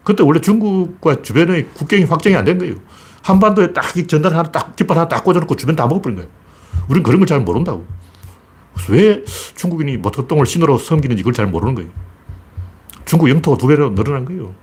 그때 0.05 0.23
원래 0.23 0.41
중국과 0.41 1.23
주변의 1.23 1.69
국경이 1.75 2.05
확정이 2.05 2.37
안 2.37 2.45
된 2.45 2.59
거예요. 2.59 2.77
한반도에 3.23 3.73
딱이 3.73 4.07
전단 4.07 4.33
하나 4.33 4.51
딱 4.51 4.77
깃발 4.77 4.97
하나 4.97 5.09
딱 5.09 5.25
꽂아놓고 5.25 5.57
주변 5.57 5.77
다 5.77 5.87
먹어버린 5.87 6.17
거예요. 6.17 6.31
우리는 6.89 7.03
그런 7.03 7.19
걸 7.21 7.27
잘 7.27 7.41
모른다고. 7.41 7.85
왜 8.89 9.25
중국인이 9.57 9.97
모터똥을 9.99 10.47
신으로 10.47 10.79
섬기는지 10.79 11.21
이걸 11.21 11.33
잘 11.35 11.47
모르는 11.47 11.75
거예요. 11.75 11.91
중국 13.05 13.29
영토가 13.29 13.59
두 13.59 13.67
배로 13.67 13.95
늘어난 13.95 14.25
거예요. 14.25 14.55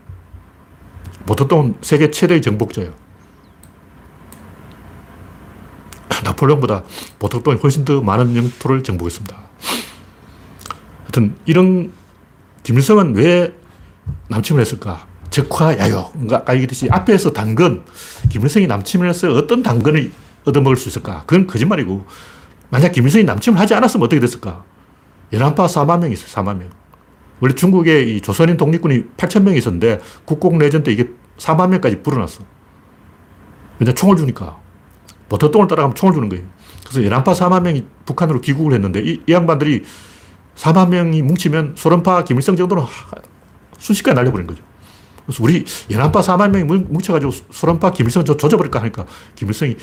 모터똥은 1.26 1.76
세계 1.82 2.10
최대의 2.10 2.42
정복자예요. 2.42 2.94
나폴레옹보다 6.24 6.84
모터똥이 7.20 7.58
훨씬 7.62 7.86
더 7.86 8.02
많은 8.02 8.36
영토를 8.36 8.82
정복했습니다. 8.84 9.38
하여튼 11.18 11.36
이런 11.46 11.92
김일성은 12.62 13.16
왜 13.16 13.52
남침을 14.28 14.62
했을까? 14.62 15.08
적화 15.32 15.78
야욕. 15.78 16.14
그러니까 16.14 16.38
아까 16.38 16.54
얘기했듯이 16.54 16.88
앞에서 16.92 17.34
당근, 17.34 17.84
김일성이 18.30 18.68
남침을 18.68 19.10
해서 19.10 19.32
어떤 19.34 19.64
당근을 19.64 20.12
얻어먹을 20.46 20.78
수 20.78 20.90
있을까? 20.90 21.24
그건 21.26 21.48
거짓말이고 21.48 22.06
만약 22.70 22.92
김일성이 22.92 23.24
남침을 23.24 23.60
하지 23.60 23.74
않았으면 23.74 24.06
어떻게 24.06 24.20
됐을까? 24.20 24.64
연안파 25.34 25.66
4만 25.66 26.00
명이 26.00 26.14
있어요. 26.14 26.28
4만 26.28 26.58
명. 26.60 26.70
원래 27.40 27.54
중국에 27.54 28.04
이 28.04 28.22
조선인 28.22 28.56
독립군이 28.56 29.06
8천 29.18 29.42
명이 29.42 29.58
있었는데 29.58 30.00
국공 30.26 30.60
내전 30.60 30.84
때 30.84 30.92
이게 30.92 31.10
4만 31.38 31.70
명까지 31.70 32.04
불어났어. 32.04 32.44
왜냐 33.80 33.94
총을 33.94 34.18
주니까. 34.18 34.58
모터똥을 35.30 35.68
따라가면 35.68 35.96
총을 35.96 36.14
주는 36.14 36.30
거예요. 36.30 36.46
그래서 36.84 37.04
연안파 37.04 37.34
4만 37.34 37.64
명이 37.64 37.86
북한으로 38.06 38.40
귀국을 38.40 38.74
했는데 38.74 39.02
이, 39.02 39.22
이 39.28 39.34
양반들이 39.34 39.84
4만 40.58 40.90
명이 40.90 41.22
뭉치면 41.22 41.76
소련파 41.78 42.24
김일성 42.24 42.56
정도는 42.56 42.84
하- 42.84 42.90
순식간에 43.80 44.16
날려버린 44.16 44.48
거죠. 44.48 44.64
그래서 45.26 45.44
우리 45.44 45.66
연안파 45.92 46.22
4만 46.22 46.50
명이 46.50 46.64
뭉- 46.64 46.88
뭉쳐가지고 46.90 47.32
소련파 47.52 47.92
김일성 47.92 48.26
조- 48.26 48.36
조져버릴까 48.38 48.80
하니까 48.82 49.06
김일성이 49.36 49.78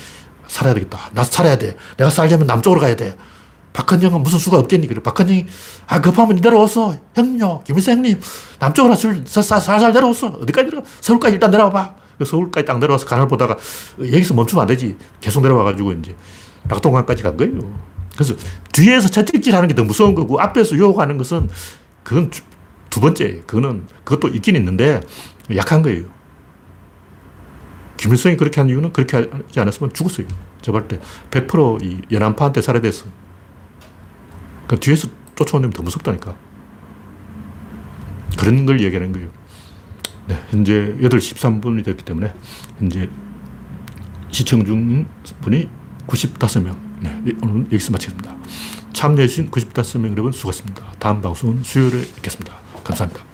살아야 0.49 0.75
되겠다. 0.75 0.99
나 1.12 1.22
살아야 1.25 1.57
돼. 1.57 1.77
내가 1.97 2.11
살려면 2.11 2.47
남쪽으로 2.47 2.81
가야 2.81 2.97
돼. 2.97 3.16
박헌영은 3.72 4.22
무슨 4.22 4.39
수가 4.39 4.59
없겠니? 4.59 4.87
그래. 4.87 5.01
박헌영이, 5.03 5.47
아, 5.89 6.01
급하면 6.01 6.37
내려왔어. 6.37 6.97
형님요. 7.14 7.62
김일성 7.64 7.97
형님. 7.97 8.20
남쪽으로 8.61 8.95
살살 8.95 9.93
내려왔어. 9.93 10.29
어디까지 10.29 10.66
내려가? 10.70 10.87
서울까지 11.01 11.35
일단 11.35 11.51
내려와 11.51 11.70
봐. 11.70 11.95
그래서 12.16 12.31
서울까지 12.33 12.64
딱 12.66 12.79
내려와서 12.79 13.05
간을 13.07 13.27
보다가 13.27 13.57
여기서 13.99 14.35
멈추면 14.35 14.62
안 14.62 14.68
되지. 14.68 14.97
계속 15.20 15.41
내려와가지고 15.43 15.93
이제 15.93 16.14
낙동강까지 16.68 17.22
간 17.25 17.37
거예요. 17.37 17.59
그래서 18.15 18.35
뒤에서 18.73 19.09
채찍질 19.09 19.55
하는 19.55 19.69
게 19.69 19.75
더 19.75 19.85
무서운 19.85 20.15
거고 20.15 20.41
앞에서 20.41 20.77
유혹하는 20.77 21.19
것은 21.19 21.49
그건 22.03 22.31
주- 22.31 22.43
두 22.91 23.01
번째. 23.01 23.43
그거는 23.47 23.87
그것도 24.05 24.29
있긴 24.35 24.55
있는데 24.57 25.01
약한 25.57 25.83
거예요. 25.83 26.05
김일성이 27.97 28.37
그렇게 28.37 28.61
한 28.61 28.69
이유는 28.71 28.93
그렇게 28.93 29.17
하지 29.17 29.61
않았으면 29.61 29.93
죽었어요. 29.93 30.27
저볼 30.62 30.89
때 30.89 31.01
100%이 31.31 32.03
연안파한테 32.12 32.61
살해됐어. 32.62 33.07
그 34.69 34.79
뒤에서 34.79 35.09
쫓아오면 35.35 35.71
더 35.71 35.83
무섭다니까. 35.83 36.37
그런 38.39 38.67
걸 38.67 38.81
얘기하는 38.81 39.12
거예요. 39.12 39.29
네, 40.27 40.43
현재 40.51 40.95
8시 41.01 41.35
13분이 41.37 41.85
됐기 41.85 42.05
때문에 42.05 42.33
현재 42.79 43.09
시청 44.31 44.65
중인 44.65 45.07
분이 45.41 45.69
95명. 46.07 46.77
네, 47.25 47.33
오늘 47.43 47.65
여기서 47.65 47.93
마치겠습니다. 47.93 48.37
참여해주신 48.93 49.51
95명 49.51 50.13
여러분 50.13 50.33
수고하셨습니다. 50.33 50.85
다음 50.99 51.21
방송은 51.21 51.63
수요일에 51.63 52.07
뵙겠습니다. 52.17 52.55
감사합니다. 52.85 53.34